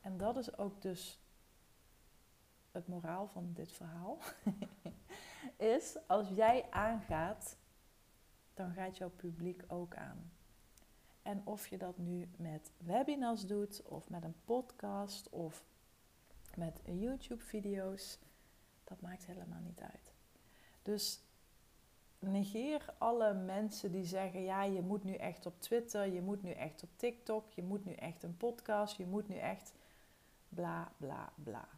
En 0.01 0.17
dat 0.17 0.37
is 0.37 0.57
ook 0.57 0.83
dus 0.83 1.21
het 2.73 2.87
moraal 2.87 3.27
van 3.27 3.53
dit 3.53 3.73
verhaal. 3.73 4.19
is 5.77 5.97
als 6.07 6.29
jij 6.29 6.71
aangaat, 6.71 7.57
dan 8.55 8.73
gaat 8.73 8.97
jouw 8.97 9.11
publiek 9.11 9.65
ook 9.67 9.95
aan. 9.95 10.33
En 11.23 11.41
of 11.45 11.67
je 11.67 11.79
dat 11.79 11.99
nu 11.99 12.29
met 12.37 12.71
webinars 12.77 13.47
doet, 13.47 13.83
of 13.83 14.09
met 14.09 14.25
een 14.25 14.37
podcast, 14.45 15.29
of 15.29 15.65
met 16.55 16.81
YouTube-video's, 16.85 18.19
dat 18.85 19.01
maakt 19.01 19.27
helemaal 19.27 19.61
niet 19.61 19.81
uit. 19.81 20.13
Dus 20.83 21.21
negeer 22.19 22.95
alle 22.99 23.35
mensen 23.35 23.93
die 23.93 24.05
zeggen: 24.05 24.43
ja, 24.43 24.63
je 24.63 24.83
moet 24.83 25.05
nu 25.05 25.15
echt 25.15 25.47
op 25.47 25.61
Twitter, 25.61 26.07
je 26.07 26.21
moet 26.21 26.43
nu 26.43 26.51
echt 26.51 26.83
op 26.83 26.89
TikTok, 26.97 27.53
je 27.53 27.63
moet 27.63 27.85
nu 27.85 27.93
echt 27.93 28.23
een 28.23 28.37
podcast, 28.37 28.97
je 28.97 29.07
moet 29.07 29.29
nu 29.29 29.37
echt 29.37 29.73
bla 30.49 30.93
bla 30.97 31.33
bla. 31.35 31.69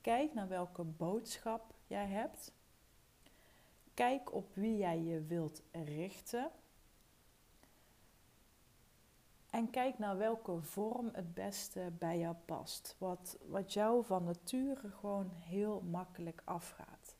Kijk 0.00 0.34
naar 0.34 0.48
welke 0.48 0.82
boodschap 0.82 1.74
jij 1.86 2.06
hebt. 2.06 2.52
Kijk 3.94 4.32
op 4.34 4.54
wie 4.54 4.76
jij 4.76 4.98
je 4.98 5.22
wilt 5.22 5.62
richten. 5.70 6.50
En 9.50 9.70
kijk 9.70 9.98
naar 9.98 10.16
welke 10.16 10.62
vorm 10.62 11.08
het 11.12 11.34
beste 11.34 11.92
bij 11.98 12.18
jou 12.18 12.34
past. 12.44 12.96
Wat, 12.98 13.38
wat 13.46 13.72
jou 13.72 14.04
van 14.04 14.24
nature 14.24 14.88
gewoon 14.88 15.30
heel 15.30 15.80
makkelijk 15.80 16.42
afgaat. 16.44 17.14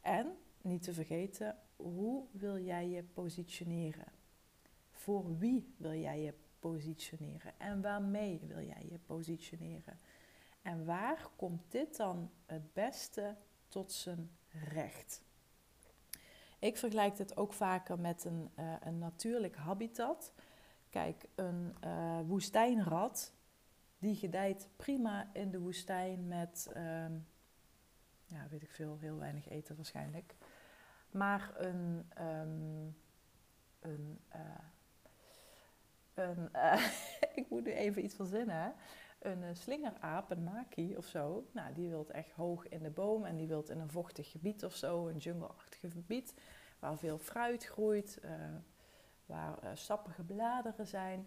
En, 0.00 0.38
niet 0.66 0.82
te 0.82 0.94
vergeten, 0.94 1.58
hoe 1.76 2.26
wil 2.30 2.58
jij 2.58 2.88
je 2.88 3.02
positioneren? 3.02 4.12
Voor 4.90 5.38
wie 5.38 5.74
wil 5.76 5.94
jij 5.94 6.20
je 6.20 6.34
positioneren? 6.58 7.52
En 7.58 7.80
waarmee 7.80 8.40
wil 8.46 8.62
jij 8.62 8.86
je 8.90 8.98
positioneren? 8.98 9.98
En 10.62 10.84
waar 10.84 11.28
komt 11.36 11.62
dit 11.68 11.96
dan 11.96 12.30
het 12.46 12.72
beste 12.72 13.36
tot 13.68 13.92
zijn 13.92 14.30
recht? 14.48 15.24
Ik 16.58 16.76
vergelijk 16.76 17.16
dit 17.16 17.36
ook 17.36 17.52
vaker 17.52 17.98
met 17.98 18.24
een, 18.24 18.50
uh, 18.58 18.74
een 18.80 18.98
natuurlijk 18.98 19.56
habitat. 19.56 20.32
Kijk, 20.90 21.28
een 21.34 21.74
uh, 21.84 22.20
woestijnrat, 22.26 23.32
die 23.98 24.14
gedijt 24.14 24.68
prima 24.76 25.30
in 25.32 25.50
de 25.50 25.58
woestijn 25.58 26.28
met, 26.28 26.70
uh, 26.76 27.06
ja, 28.24 28.48
weet 28.50 28.62
ik 28.62 28.70
veel, 28.70 28.98
heel 28.98 29.18
weinig 29.18 29.48
eten 29.48 29.76
waarschijnlijk. 29.76 30.34
Maar 31.16 31.52
een, 31.56 32.10
um, 32.20 32.96
een, 33.80 34.18
uh, 34.34 34.40
een 36.14 36.50
ik 37.40 37.46
moet 37.48 37.64
nu 37.64 37.72
even 37.72 38.04
iets 38.04 38.14
verzinnen, 38.14 38.74
een 39.18 39.56
slingeraap, 39.56 40.30
een 40.30 40.44
maki 40.44 40.96
of 40.96 41.06
zo, 41.06 41.46
nou, 41.52 41.74
die 41.74 41.88
wilt 41.88 42.10
echt 42.10 42.30
hoog 42.30 42.68
in 42.68 42.82
de 42.82 42.90
boom 42.90 43.24
en 43.24 43.36
die 43.36 43.46
wilt 43.46 43.70
in 43.70 43.80
een 43.80 43.90
vochtig 43.90 44.30
gebied 44.30 44.64
of 44.64 44.74
zo, 44.74 45.08
een 45.08 45.16
jungleachtig 45.16 45.92
gebied, 45.92 46.34
waar 46.78 46.98
veel 46.98 47.18
fruit 47.18 47.64
groeit, 47.64 48.20
waar 49.26 49.58
sappige 49.74 50.22
bladeren 50.22 50.86
zijn. 50.86 51.26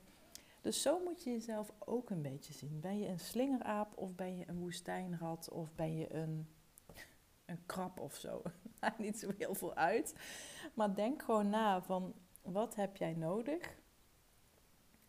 Dus 0.62 0.82
zo 0.82 1.04
moet 1.04 1.23
je 1.23 1.32
jezelf 1.32 1.71
ook 1.80 2.10
een 2.10 2.21
beetje 2.21 2.54
zien. 2.54 2.80
Ben 2.80 2.99
je 2.99 3.08
een 3.08 3.19
slingeraap 3.19 3.97
of 3.97 4.15
ben 4.15 4.38
je 4.38 4.43
een 4.47 4.60
woestijnrat 4.60 5.49
of 5.49 5.75
ben 5.75 5.97
je 5.97 6.13
een, 6.13 6.47
een 7.50 7.66
krab 7.66 8.00
of 8.00 8.16
zo? 8.16 8.42
Maakt 8.82 9.00
niet 9.00 9.20
zo 9.20 9.32
heel 9.38 9.56
veel 9.56 9.76
uit. 9.76 10.16
Maar 10.74 10.96
denk 10.96 11.22
gewoon 11.22 11.50
na 11.50 11.82
van 11.82 12.14
wat 12.42 12.76
heb 12.76 12.98
jij 12.98 13.14
nodig? 13.14 13.78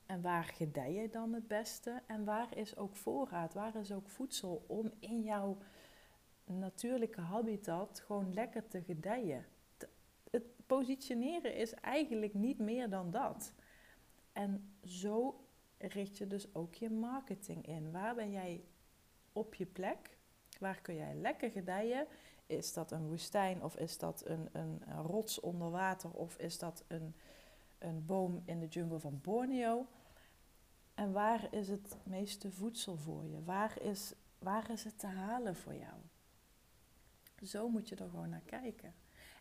En 0.07 0.23
waar 0.23 0.45
gedij 0.45 0.93
je 0.93 1.11
dan 1.11 1.33
het 1.33 1.49
beste? 1.49 2.03
En 2.07 2.25
waar 2.25 2.57
is 2.57 2.77
ook 2.77 2.97
voorraad? 2.97 3.55
Waar 3.55 3.77
is 3.77 3.93
ook 3.93 4.09
voedsel 4.09 4.65
om 4.67 4.93
in 4.99 5.23
jouw 5.23 5.59
natuurlijke 6.45 7.21
habitat 7.21 8.03
gewoon 8.07 8.35
lekker 8.35 8.69
te 8.69 8.83
gedijen? 8.83 9.47
Het 10.31 10.67
positioneren 10.67 11.55
is 11.55 11.75
eigenlijk 11.75 12.35
niet 12.35 12.59
meer 12.59 12.91
dan 12.91 13.11
dat. 13.11 13.53
En 14.33 14.75
zo 14.85 15.45
richt 15.79 16.19
je 16.19 16.27
dus 16.27 16.55
ook 16.55 16.75
je 16.75 16.91
marketing 16.91 17.67
in. 17.67 17.91
Waar 17.91 18.15
ben 18.15 18.31
jij 18.31 18.65
op 19.33 19.55
je 19.55 19.67
plek? 19.67 20.19
Waar 20.61 20.81
kun 20.81 20.95
jij 20.95 21.15
lekker 21.15 21.51
gedijen? 21.51 22.07
Is 22.47 22.73
dat 22.73 22.91
een 22.91 23.07
woestijn 23.07 23.63
of 23.63 23.77
is 23.77 23.99
dat 23.99 24.27
een, 24.27 24.49
een, 24.53 24.83
rots 25.07 25.41
onder 25.41 25.71
water 25.71 26.11
of 26.11 26.37
is 26.39 26.59
dat 26.59 26.85
een, 26.89 27.15
een 27.79 28.07
boom 28.07 28.43
in 28.45 28.61
de 28.61 28.67
jungle 28.67 28.99
van 28.99 29.21
Borneo? 29.21 29.87
En 30.95 31.13
waar 31.13 31.55
is 31.55 31.69
het 31.69 31.97
meeste 32.03 32.51
voedsel 32.51 32.97
voor 32.97 33.25
je? 33.25 33.45
Waar 33.45 33.83
is, 33.83 34.15
waar 34.39 34.71
is 34.71 34.85
het 34.85 34.99
te 34.99 35.07
halen 35.07 35.57
voor 35.57 35.75
jou? 35.75 35.99
Zo 37.43 37.69
moet 37.69 37.89
je 37.89 37.97
er 37.97 38.09
gewoon 38.09 38.29
naar 38.29 38.43
kijken. 38.47 38.95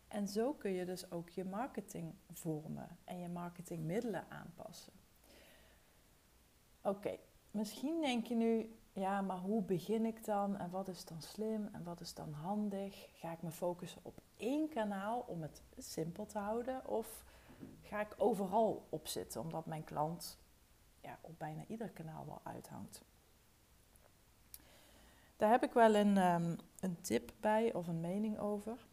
En 0.08 0.28
zo 0.28 0.52
kun 0.52 0.70
je 0.70 0.84
dus 0.84 1.10
ook 1.10 1.28
je 1.28 1.44
marketing 1.44 2.14
vormen 2.32 2.98
en 3.04 3.18
je 3.18 3.28
marketingmiddelen 3.28 4.30
aanpassen. 4.30 4.92
Oké, 6.82 7.18
misschien 7.50 8.00
denk 8.00 8.26
je 8.26 8.34
nu, 8.34 8.74
ja, 8.92 9.20
maar 9.20 9.38
hoe 9.38 9.62
begin 9.62 10.06
ik 10.06 10.24
dan 10.24 10.56
en 10.56 10.70
wat 10.70 10.88
is 10.88 11.04
dan 11.04 11.22
slim 11.22 11.68
en 11.72 11.84
wat 11.84 12.00
is 12.00 12.14
dan 12.14 12.32
handig? 12.32 13.08
Ga 13.14 13.32
ik 13.32 13.42
me 13.42 13.50
focussen 13.50 14.00
op 14.04 14.20
één 14.36 14.68
kanaal 14.68 15.24
om 15.26 15.42
het 15.42 15.62
simpel 15.78 16.26
te 16.26 16.38
houden 16.38 16.86
of 16.86 17.24
ga 17.82 18.00
ik 18.00 18.14
overal 18.16 18.86
op 18.88 19.06
zitten 19.06 19.40
omdat 19.40 19.66
mijn 19.66 19.84
klant 19.84 20.38
ja, 21.00 21.18
op 21.20 21.38
bijna 21.38 21.64
ieder 21.66 21.88
kanaal 21.88 22.26
wel 22.26 22.40
uithangt? 22.42 23.02
Daar 25.36 25.50
heb 25.50 25.62
ik 25.62 25.72
wel 25.72 25.94
een, 25.94 26.16
um, 26.16 26.56
een 26.80 27.00
tip 27.00 27.32
bij 27.40 27.74
of 27.74 27.86
een 27.86 28.00
mening 28.00 28.38
over. 28.38 28.86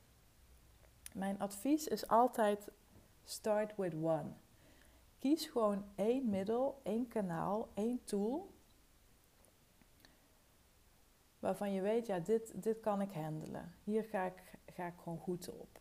Mijn 1.13 1.39
advies 1.39 1.87
is 1.87 2.07
altijd 2.07 2.71
start 3.23 3.75
with 3.75 3.93
one. 3.93 4.31
Kies 5.19 5.45
gewoon 5.45 5.85
één 5.95 6.29
middel, 6.29 6.79
één 6.83 7.07
kanaal, 7.07 7.69
één 7.73 8.03
tool. 8.03 8.55
Waarvan 11.39 11.73
je 11.73 11.81
weet, 11.81 12.05
ja, 12.05 12.19
dit, 12.19 12.63
dit 12.63 12.79
kan 12.79 13.01
ik 13.01 13.11
handelen. 13.11 13.73
Hier 13.83 14.03
ga 14.03 14.25
ik, 14.25 14.57
ga 14.65 14.87
ik 14.87 14.97
gewoon 14.97 15.19
goed 15.19 15.49
op. 15.49 15.79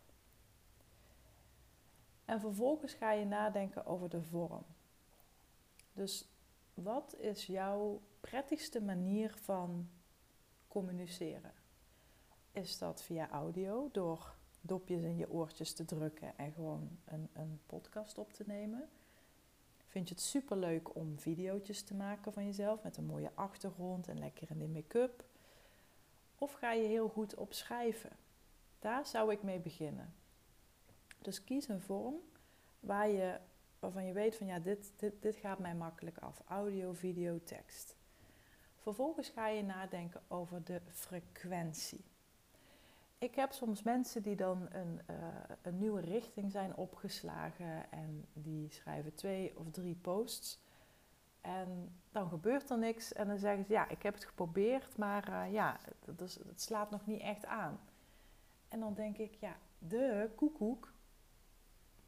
En 2.25 2.40
vervolgens 2.40 2.95
ga 2.95 3.12
je 3.12 3.25
nadenken 3.25 3.87
over 3.87 4.09
de 4.09 4.23
vorm. 4.23 4.64
Dus 5.92 6.29
wat 6.75 7.16
is 7.19 7.47
jouw 7.47 8.01
prettigste 8.21 8.81
manier 8.81 9.35
van 9.42 9.88
communiceren? 10.69 11.53
Is 12.53 12.79
dat 12.79 13.03
via 13.03 13.31
audio, 13.31 13.88
door 13.92 14.35
dopjes 14.61 15.03
in 15.03 15.16
je 15.16 15.31
oortjes 15.31 15.73
te 15.73 15.85
drukken 15.85 16.38
en 16.38 16.53
gewoon 16.53 16.99
een, 17.05 17.29
een 17.33 17.61
podcast 17.66 18.19
op 18.19 18.33
te 18.33 18.45
nemen? 18.47 18.88
Vind 19.87 20.09
je 20.09 20.14
het 20.14 20.23
super 20.23 20.57
leuk 20.57 20.95
om 20.95 21.19
video's 21.19 21.83
te 21.83 21.95
maken 21.95 22.33
van 22.33 22.45
jezelf 22.45 22.83
met 22.83 22.97
een 22.97 23.07
mooie 23.07 23.31
achtergrond 23.35 24.09
en 24.09 24.19
lekker 24.19 24.51
in 24.51 24.59
de 24.59 24.69
make-up? 24.69 25.25
Of 26.38 26.53
ga 26.53 26.72
je 26.72 26.87
heel 26.87 27.09
goed 27.09 27.35
op 27.35 27.53
schrijven? 27.53 28.11
Daar 28.79 29.07
zou 29.07 29.33
ik 29.33 29.42
mee 29.42 29.59
beginnen. 29.59 30.14
Dus 31.18 31.44
kies 31.44 31.68
een 31.68 31.81
vorm 31.81 32.14
waar 32.81 33.09
je, 33.09 33.38
waarvan 33.79 34.05
je 34.05 34.12
weet 34.12 34.37
van 34.37 34.46
ja, 34.46 34.59
dit, 34.59 34.92
dit, 34.96 35.22
dit 35.22 35.37
gaat 35.37 35.59
mij 35.59 35.75
makkelijk 35.75 36.18
af. 36.18 36.42
Audio, 36.46 36.92
video, 36.92 37.40
tekst. 37.44 37.96
Vervolgens 38.77 39.29
ga 39.29 39.49
je 39.49 39.62
nadenken 39.62 40.22
over 40.29 40.64
de 40.64 40.81
frequentie. 40.88 42.05
Ik 43.18 43.35
heb 43.35 43.53
soms 43.53 43.83
mensen 43.83 44.22
die 44.22 44.37
dan 44.37 44.68
een, 44.70 45.01
uh, 45.11 45.16
een 45.62 45.79
nieuwe 45.79 46.01
richting 46.01 46.51
zijn 46.51 46.77
opgeslagen 46.77 47.90
en 47.90 48.27
die 48.33 48.70
schrijven 48.70 49.14
twee 49.14 49.59
of 49.59 49.70
drie 49.70 49.94
posts. 49.94 50.59
En 51.47 51.97
dan 52.11 52.29
gebeurt 52.29 52.71
er 52.71 52.79
niks 52.79 53.13
en 53.13 53.27
dan 53.27 53.39
zeggen 53.39 53.65
ze 53.65 53.73
ja, 53.73 53.89
ik 53.89 54.03
heb 54.03 54.15
het 54.15 54.25
geprobeerd, 54.25 54.97
maar 54.97 55.29
uh, 55.29 55.53
ja, 55.53 55.79
het, 56.05 56.39
het 56.49 56.61
slaat 56.61 56.91
nog 56.91 57.07
niet 57.07 57.21
echt 57.21 57.47
aan. 57.47 57.81
En 58.69 58.81
dan 58.81 58.95
denk 58.95 59.17
ik, 59.19 59.35
ja, 59.35 59.57
de 59.79 60.31
koekoek, 60.37 60.93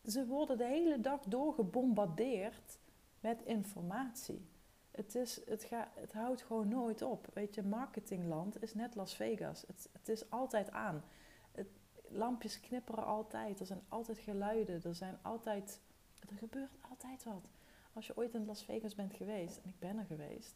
ze 0.04 0.26
worden 0.26 0.58
de 0.58 0.66
hele 0.66 1.00
dag 1.00 1.20
door 1.20 1.54
gebombardeerd 1.54 2.78
met 3.20 3.42
informatie. 3.42 4.48
Het, 4.90 5.14
is, 5.14 5.46
het, 5.46 5.64
ga, 5.64 5.90
het 5.94 6.12
houdt 6.12 6.42
gewoon 6.42 6.68
nooit 6.68 7.02
op. 7.02 7.26
Weet 7.34 7.54
je, 7.54 7.62
marketingland 7.62 8.62
is 8.62 8.74
net 8.74 8.94
Las 8.94 9.14
Vegas. 9.14 9.64
Het, 9.66 9.88
het 9.92 10.08
is 10.08 10.30
altijd 10.30 10.70
aan. 10.70 11.04
Het, 11.52 11.68
lampjes 12.08 12.60
knipperen 12.60 13.04
altijd. 13.04 13.60
Er 13.60 13.66
zijn 13.66 13.82
altijd 13.88 14.18
geluiden. 14.18 14.82
Er, 14.82 14.94
zijn 14.94 15.18
altijd, 15.22 15.80
er 16.28 16.36
gebeurt 16.36 16.76
altijd 16.90 17.24
wat. 17.24 17.57
Als 17.92 18.06
je 18.06 18.16
ooit 18.16 18.34
in 18.34 18.44
Las 18.44 18.64
Vegas 18.64 18.94
bent 18.94 19.14
geweest, 19.14 19.56
en 19.56 19.68
ik 19.68 19.78
ben 19.78 19.98
er 19.98 20.04
geweest, 20.04 20.54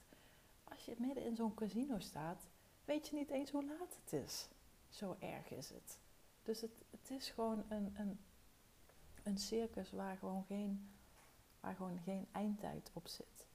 als 0.65 0.85
je 0.85 0.95
midden 0.99 1.25
in 1.25 1.37
zo'n 1.37 1.55
casino 1.55 1.99
staat, 1.99 2.49
weet 2.85 3.09
je 3.09 3.17
niet 3.17 3.31
eens 3.31 3.51
hoe 3.51 3.65
laat 3.65 3.99
het 4.05 4.13
is. 4.13 4.49
Zo 4.89 5.17
erg 5.19 5.51
is 5.51 5.71
het. 5.71 5.99
Dus 6.43 6.61
het, 6.61 6.85
het 6.91 7.11
is 7.11 7.31
gewoon 7.31 7.65
een, 7.69 7.95
een, 7.97 8.19
een 9.23 9.39
circus 9.39 9.91
waar 9.91 10.17
gewoon, 10.17 10.45
geen, 10.45 10.91
waar 11.61 11.75
gewoon 11.75 11.99
geen 11.99 12.27
eindtijd 12.33 12.91
op 12.93 13.09
zit. 13.09 13.47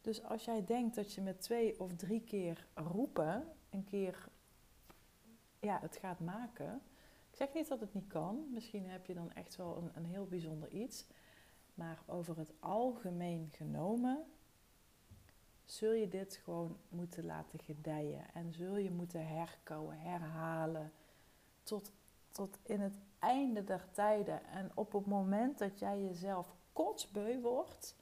Dus 0.00 0.22
als 0.24 0.44
jij 0.44 0.64
denkt 0.64 0.94
dat 0.94 1.12
je 1.12 1.20
met 1.20 1.40
twee 1.40 1.80
of 1.80 1.92
drie 1.94 2.20
keer 2.20 2.66
roepen 2.74 3.52
een 3.70 3.84
keer 3.84 4.28
ja, 5.60 5.78
het 5.80 5.96
gaat 5.96 6.20
maken. 6.20 6.82
Ik 7.30 7.36
zeg 7.36 7.54
niet 7.54 7.68
dat 7.68 7.80
het 7.80 7.94
niet 7.94 8.06
kan. 8.06 8.46
Misschien 8.50 8.88
heb 8.88 9.06
je 9.06 9.14
dan 9.14 9.32
echt 9.32 9.56
wel 9.56 9.76
een, 9.76 9.90
een 9.94 10.04
heel 10.04 10.26
bijzonder 10.26 10.70
iets. 10.70 11.06
Maar 11.80 12.02
over 12.06 12.38
het 12.38 12.52
algemeen 12.58 13.48
genomen 13.50 14.24
zul 15.64 15.92
je 15.92 16.08
dit 16.08 16.36
gewoon 16.36 16.76
moeten 16.88 17.24
laten 17.24 17.58
gedijen. 17.58 18.34
En 18.34 18.52
zul 18.52 18.76
je 18.76 18.90
moeten 18.90 19.26
herkouwen, 19.26 19.98
herhalen. 19.98 20.92
Tot, 21.62 21.92
tot 22.30 22.58
in 22.62 22.80
het 22.80 22.98
einde 23.18 23.64
der 23.64 23.88
tijden. 23.92 24.44
En 24.44 24.70
op 24.74 24.92
het 24.92 25.06
moment 25.06 25.58
dat 25.58 25.78
jij 25.78 26.02
jezelf 26.02 26.54
kotsbeu 26.72 27.40
wordt, 27.40 27.96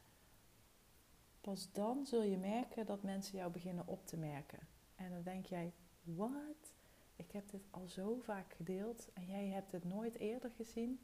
pas 1.40 1.72
dan 1.72 2.06
zul 2.06 2.22
je 2.22 2.38
merken 2.38 2.86
dat 2.86 3.02
mensen 3.02 3.38
jou 3.38 3.50
beginnen 3.52 3.86
op 3.86 4.06
te 4.06 4.16
merken. 4.16 4.58
En 4.94 5.10
dan 5.10 5.22
denk 5.22 5.46
jij, 5.46 5.72
wat? 6.02 6.74
Ik 7.16 7.30
heb 7.30 7.50
dit 7.50 7.66
al 7.70 7.86
zo 7.86 8.18
vaak 8.22 8.52
gedeeld 8.52 9.12
en 9.12 9.26
jij 9.26 9.46
hebt 9.46 9.72
het 9.72 9.84
nooit 9.84 10.14
eerder 10.14 10.50
gezien. 10.50 11.00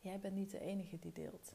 Jij 0.00 0.18
bent 0.18 0.34
niet 0.34 0.50
de 0.50 0.60
enige 0.60 0.98
die 0.98 1.12
deelt. 1.12 1.54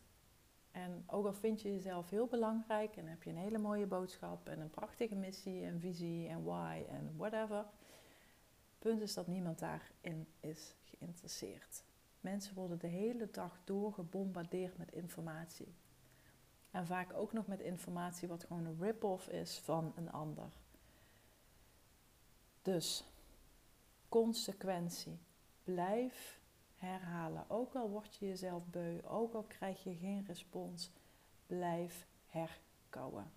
En 0.71 1.03
ook 1.07 1.25
al 1.25 1.33
vind 1.33 1.61
je 1.61 1.73
jezelf 1.73 2.09
heel 2.09 2.27
belangrijk 2.27 2.95
en 2.95 3.07
heb 3.07 3.23
je 3.23 3.29
een 3.29 3.37
hele 3.37 3.57
mooie 3.57 3.85
boodschap 3.85 4.47
en 4.47 4.59
een 4.59 4.69
prachtige 4.69 5.15
missie 5.15 5.63
en 5.63 5.79
visie 5.79 6.27
en 6.27 6.43
why 6.43 6.83
en 6.89 7.13
whatever. 7.17 7.65
Punt 8.79 9.01
is 9.01 9.13
dat 9.13 9.27
niemand 9.27 9.59
daarin 9.59 10.27
is 10.39 10.75
geïnteresseerd. 10.83 11.83
Mensen 12.19 12.55
worden 12.55 12.79
de 12.79 12.87
hele 12.87 13.29
dag 13.31 13.59
door 13.63 13.93
gebombardeerd 13.93 14.77
met 14.77 14.91
informatie. 14.91 15.73
En 16.71 16.85
vaak 16.85 17.13
ook 17.13 17.33
nog 17.33 17.47
met 17.47 17.59
informatie 17.59 18.27
wat 18.27 18.43
gewoon 18.43 18.65
een 18.65 18.79
rip-off 18.79 19.27
is 19.27 19.59
van 19.59 19.93
een 19.95 20.11
ander. 20.11 20.57
Dus 22.61 23.03
consequentie. 24.09 25.19
Blijf 25.63 26.39
herhalen. 26.75 27.49
Ook 27.49 27.75
al 27.75 27.89
word 27.89 28.15
je 28.15 28.27
jezelf 28.27 28.65
beu, 28.65 29.01
ook 29.03 29.33
al 29.33 29.43
krijg 29.43 29.83
je 29.83 29.95
geen 29.95 30.25
respons, 30.27 30.91
blijf 31.47 32.07
herkouwen. 32.25 33.31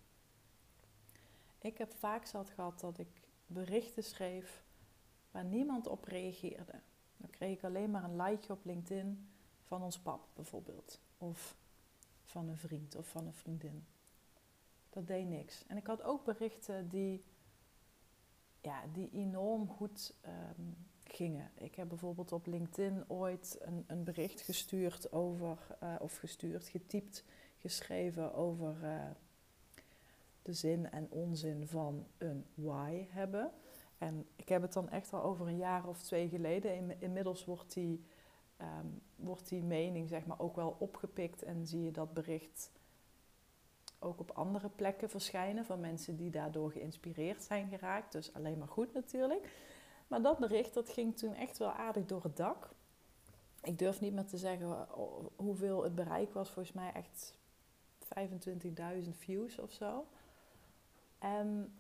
Ik 1.59 1.79
heb 1.79 1.94
vaak 1.94 2.27
zat 2.27 2.51
gehad 2.51 2.81
dat 2.81 2.98
ik 2.98 3.09
berichten 3.46 4.05
schreef 4.05 4.64
waar 5.31 5.44
niemand 5.44 5.87
op 5.87 6.05
reageerde. 6.05 6.81
Dan 7.16 7.31
kreeg 7.31 7.57
ik 7.57 7.64
alleen 7.64 7.90
maar 7.90 8.05
een 8.05 8.16
likeje 8.16 8.53
op 8.53 8.64
LinkedIn 8.64 9.29
van 9.62 9.83
ons 9.83 9.98
pap 9.98 10.29
bijvoorbeeld. 10.35 11.01
Of 11.18 11.57
van 12.24 12.48
een 12.48 12.57
vriend 12.57 12.96
of 12.96 13.09
van 13.09 13.27
een 13.27 13.35
vriendin. 13.35 13.87
Dat 14.90 15.07
deed 15.07 15.27
niks. 15.27 15.66
En 15.66 15.77
ik 15.77 15.87
had 15.87 16.03
ook 16.03 16.24
berichten 16.24 16.88
die, 16.88 17.24
ja, 18.61 18.83
die 18.92 19.11
enorm 19.11 19.68
goed 19.68 20.14
ehm, 20.20 20.72
Ik 21.55 21.75
heb 21.75 21.89
bijvoorbeeld 21.89 22.33
op 22.33 22.47
LinkedIn 22.47 23.05
ooit 23.09 23.59
een, 23.61 23.85
een 23.87 24.05
bericht 24.05 24.41
gestuurd 24.41 25.13
over, 25.13 25.59
uh, 25.83 25.95
of 25.99 26.17
gestuurd, 26.17 26.69
getypt, 26.69 27.25
geschreven 27.57 28.35
over 28.35 28.77
uh, 28.83 29.05
de 30.43 30.53
zin 30.53 30.91
en 30.91 31.07
onzin 31.11 31.67
van 31.67 32.07
een 32.19 32.45
why 32.55 33.07
hebben. 33.09 33.51
En 33.99 34.27
ik 34.37 34.49
heb 34.49 34.63
het 34.63 34.73
dan 34.73 34.89
echt 34.91 35.13
al 35.13 35.23
over 35.23 35.47
een 35.47 35.57
jaar 35.57 35.87
of 35.87 36.03
twee 36.03 36.29
geleden. 36.29 37.01
inmiddels 37.01 37.45
wordt 37.45 37.75
die 37.75 38.05
um, 38.61 39.01
wordt 39.17 39.49
die 39.49 39.63
mening 39.63 40.09
zeg 40.09 40.27
maar 40.27 40.41
ook 40.41 40.57
wel 40.57 40.77
opgepikt 40.79 41.43
en 41.43 41.67
zie 41.67 41.83
je 41.83 41.91
dat 41.91 42.15
bericht 42.15 42.71
ook 43.99 44.21
op 44.21 44.31
andere 44.31 44.69
plekken 44.69 45.11
verschijnen 45.11 45.65
van 45.65 45.81
mensen 45.81 46.17
die 46.17 46.31
daardoor 46.31 46.71
geïnspireerd 46.71 47.43
zijn 47.43 47.69
geraakt. 47.69 48.13
Dus 48.13 48.33
alleen 48.33 48.59
maar 48.59 48.69
goed 48.69 48.93
natuurlijk. 48.93 49.49
Maar 50.09 50.23
dat 50.23 50.38
bericht 50.38 50.75
dat 50.75 50.88
ging 50.88 51.16
toen 51.16 51.35
echt 51.35 51.59
wel 51.59 51.71
aardig 51.71 52.07
door 52.07 52.23
het 52.23 52.37
dak. 52.37 52.71
Ik 53.62 53.79
durf 53.79 54.01
niet 54.01 54.12
meer 54.12 54.27
te 54.27 54.38
zeggen 54.38 54.87
hoeveel 55.37 55.83
het 55.83 55.94
bereik 55.94 56.33
was. 56.33 56.51
Volgens 56.51 56.75
mij 56.75 56.92
echt 56.92 57.38
25.000 59.05 59.09
views 59.11 59.59
of 59.59 59.73
zo. 59.73 60.07
En 61.18 61.79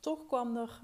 toch 0.00 0.26
kwam 0.26 0.56
er 0.56 0.80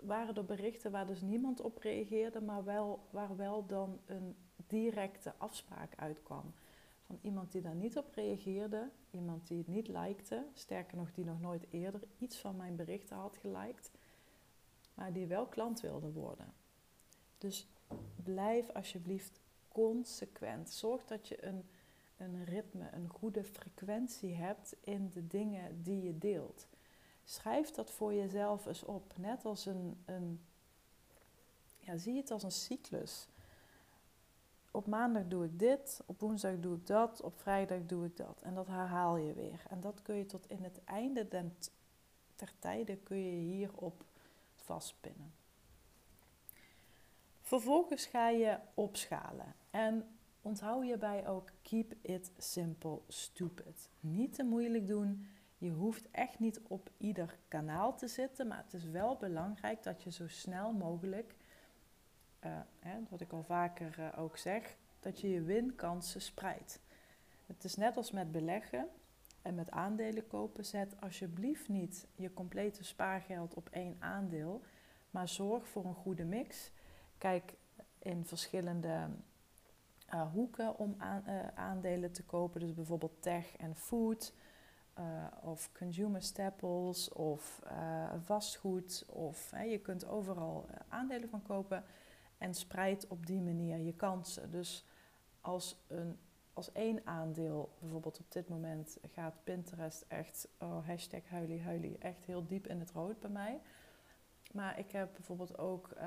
waren 0.00 0.34
er 0.34 0.44
berichten 0.44 0.90
waar 0.90 1.06
dus 1.06 1.20
niemand 1.20 1.60
op 1.60 1.78
reageerde, 1.78 2.40
maar 2.40 2.64
wel, 2.64 3.06
waar 3.10 3.36
wel 3.36 3.66
dan 3.66 4.00
een 4.06 4.36
directe 4.66 5.34
afspraak 5.38 5.92
uitkwam. 5.96 6.54
Van 7.06 7.18
iemand 7.22 7.52
die 7.52 7.60
daar 7.60 7.74
niet 7.74 7.98
op 7.98 8.14
reageerde, 8.14 8.90
iemand 9.10 9.48
die 9.48 9.58
het 9.58 9.66
niet 9.66 9.88
likte, 9.88 10.46
sterker 10.52 10.96
nog 10.96 11.12
die 11.12 11.24
nog 11.24 11.40
nooit 11.40 11.66
eerder 11.70 12.00
iets 12.18 12.38
van 12.38 12.56
mijn 12.56 12.76
berichten 12.76 13.16
had 13.16 13.36
geliked, 13.36 13.90
maar 14.96 15.12
die 15.12 15.26
wel 15.26 15.46
klant 15.46 15.80
wilde 15.80 16.12
worden. 16.12 16.52
Dus 17.38 17.66
blijf 18.22 18.70
alsjeblieft 18.70 19.40
consequent. 19.68 20.70
Zorg 20.70 21.04
dat 21.04 21.28
je 21.28 21.44
een, 21.44 21.64
een 22.16 22.44
ritme, 22.44 22.88
een 22.92 23.08
goede 23.08 23.44
frequentie 23.44 24.34
hebt 24.34 24.76
in 24.80 25.10
de 25.10 25.26
dingen 25.26 25.82
die 25.82 26.02
je 26.02 26.18
deelt. 26.18 26.66
Schrijf 27.24 27.70
dat 27.70 27.90
voor 27.90 28.14
jezelf 28.14 28.66
eens 28.66 28.82
op. 28.82 29.12
Net 29.16 29.44
als 29.44 29.66
een, 29.66 30.02
een 30.04 30.40
ja, 31.78 31.96
zie 31.96 32.16
het 32.16 32.30
als 32.30 32.42
een 32.42 32.50
cyclus. 32.50 33.28
Op 34.70 34.86
maandag 34.86 35.26
doe 35.26 35.44
ik 35.44 35.58
dit, 35.58 36.00
op 36.06 36.20
woensdag 36.20 36.60
doe 36.60 36.76
ik 36.76 36.86
dat, 36.86 37.20
op 37.20 37.38
vrijdag 37.38 37.86
doe 37.86 38.04
ik 38.04 38.16
dat. 38.16 38.40
En 38.42 38.54
dat 38.54 38.66
herhaal 38.66 39.16
je 39.16 39.32
weer. 39.32 39.64
En 39.68 39.80
dat 39.80 40.02
kun 40.02 40.14
je 40.14 40.26
tot 40.26 40.50
in 40.50 40.62
het 40.62 40.84
einde 40.84 41.28
ter 42.34 42.52
tijde 42.58 42.96
kun 42.96 43.16
je 43.16 43.54
hierop 43.54 44.04
vastpinnen. 44.66 45.34
Vervolgens 47.40 48.06
ga 48.06 48.28
je 48.28 48.58
opschalen. 48.74 49.54
En 49.70 50.18
onthoud 50.42 50.82
hierbij 50.82 51.28
ook 51.28 51.50
keep 51.62 51.94
it 52.00 52.30
simple 52.38 53.00
stupid. 53.08 53.88
Niet 54.00 54.34
te 54.34 54.44
moeilijk 54.44 54.86
doen. 54.86 55.26
Je 55.58 55.70
hoeft 55.70 56.10
echt 56.10 56.38
niet 56.38 56.60
op 56.68 56.90
ieder 56.96 57.38
kanaal 57.48 57.96
te 57.96 58.08
zitten, 58.08 58.46
maar 58.46 58.62
het 58.64 58.74
is 58.74 58.84
wel 58.84 59.16
belangrijk 59.16 59.82
dat 59.82 60.02
je 60.02 60.10
zo 60.10 60.28
snel 60.28 60.72
mogelijk, 60.72 61.34
uh, 62.44 62.58
hè, 62.78 62.98
wat 63.08 63.20
ik 63.20 63.32
al 63.32 63.42
vaker 63.42 63.96
uh, 63.98 64.18
ook 64.18 64.36
zeg, 64.36 64.76
dat 65.00 65.20
je 65.20 65.30
je 65.30 65.42
winkansen 65.42 66.20
spreidt. 66.20 66.80
Het 67.46 67.64
is 67.64 67.74
net 67.74 67.96
als 67.96 68.10
met 68.10 68.32
beleggen 68.32 68.88
en 69.46 69.54
met 69.54 69.70
aandelen 69.70 70.26
kopen. 70.26 70.64
Zet 70.64 71.00
alsjeblieft 71.00 71.68
niet 71.68 72.08
je 72.14 72.32
complete 72.32 72.84
spaargeld 72.84 73.54
op 73.54 73.68
één 73.68 73.96
aandeel, 73.98 74.62
maar 75.10 75.28
zorg 75.28 75.68
voor 75.68 75.84
een 75.84 75.94
goede 75.94 76.24
mix. 76.24 76.70
Kijk 77.18 77.56
in 77.98 78.24
verschillende 78.24 79.08
uh, 80.14 80.32
hoeken 80.32 80.78
om 80.78 80.94
aan, 80.98 81.24
aandelen 81.54 82.12
te 82.12 82.24
kopen, 82.24 82.60
dus 82.60 82.74
bijvoorbeeld 82.74 83.22
tech 83.22 83.56
en 83.56 83.76
food. 83.76 84.34
of 85.42 85.72
consumer 85.72 86.22
staples 86.22 87.12
of 87.12 87.62
vastgoed. 88.22 89.04
Of 89.08 89.50
je 89.50 89.78
kunt 89.78 90.06
overal 90.06 90.66
aandelen 90.88 91.28
van 91.28 91.42
kopen 91.42 91.84
en 92.38 92.54
spreid 92.54 93.06
op 93.08 93.26
die 93.26 93.40
manier 93.40 93.78
je 93.78 93.92
kansen. 93.92 94.50
Dus 94.50 94.86
als, 95.40 95.84
een, 95.88 96.18
als 96.56 96.72
één 96.72 97.00
aandeel, 97.04 97.72
bijvoorbeeld 97.78 98.18
op 98.18 98.32
dit 98.32 98.48
moment, 98.48 98.98
gaat 99.12 99.44
Pinterest 99.44 100.04
echt, 100.08 100.48
oh, 100.58 100.86
hashtag 100.86 101.28
huilie 101.28 101.62
huilie, 101.62 101.98
echt 101.98 102.24
heel 102.24 102.46
diep 102.46 102.66
in 102.66 102.80
het 102.80 102.90
rood 102.90 103.20
bij 103.20 103.30
mij. 103.30 103.60
Maar 104.52 104.78
ik 104.78 104.90
heb 104.90 105.12
bijvoorbeeld 105.12 105.58
ook 105.58 105.90
uh, 105.96 106.04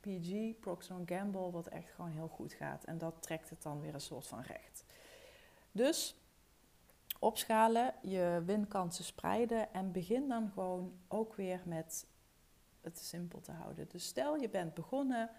PG, 0.00 0.60
Procter 0.60 0.96
Gamble, 1.06 1.50
wat 1.50 1.66
echt 1.66 1.90
gewoon 1.90 2.10
heel 2.10 2.28
goed 2.28 2.52
gaat. 2.52 2.84
En 2.84 2.98
dat 2.98 3.14
trekt 3.22 3.50
het 3.50 3.62
dan 3.62 3.80
weer 3.80 3.94
een 3.94 4.00
soort 4.00 4.26
van 4.26 4.40
recht. 4.40 4.84
Dus 5.72 6.16
opschalen, 7.18 7.94
je 8.00 8.42
winkansen 8.46 9.04
spreiden 9.04 9.72
en 9.72 9.92
begin 9.92 10.28
dan 10.28 10.50
gewoon 10.50 10.92
ook 11.08 11.34
weer 11.34 11.60
met 11.64 12.06
het 12.80 12.98
simpel 12.98 13.40
te 13.40 13.52
houden. 13.52 13.88
Dus 13.88 14.06
stel 14.06 14.36
je 14.36 14.48
bent 14.48 14.74
begonnen 14.74 15.30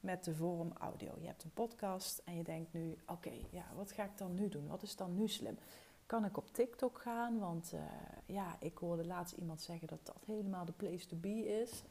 met 0.00 0.24
de 0.24 0.34
vorm 0.34 0.72
audio. 0.72 1.14
Je 1.20 1.26
hebt 1.26 1.44
een 1.44 1.52
podcast 1.52 2.22
en 2.24 2.36
je 2.36 2.42
denkt 2.42 2.72
nu, 2.72 2.96
oké, 3.06 3.32
ja, 3.50 3.64
wat 3.74 3.92
ga 3.92 4.04
ik 4.04 4.18
dan 4.18 4.34
nu 4.34 4.48
doen? 4.48 4.66
Wat 4.66 4.82
is 4.82 4.96
dan 4.96 5.14
nu 5.14 5.28
slim? 5.28 5.58
Kan 6.06 6.24
ik 6.24 6.36
op 6.36 6.52
TikTok 6.52 6.98
gaan? 6.98 7.38
Want 7.38 7.72
uh, 7.74 7.80
ja, 8.26 8.56
ik 8.60 8.78
hoorde 8.78 9.06
laatst 9.06 9.36
iemand 9.36 9.60
zeggen 9.60 9.88
dat 9.88 10.06
dat 10.06 10.24
helemaal 10.26 10.64
de 10.64 10.72
place 10.72 11.06
to 11.06 11.16
be 11.16 11.60
is. 11.60 11.82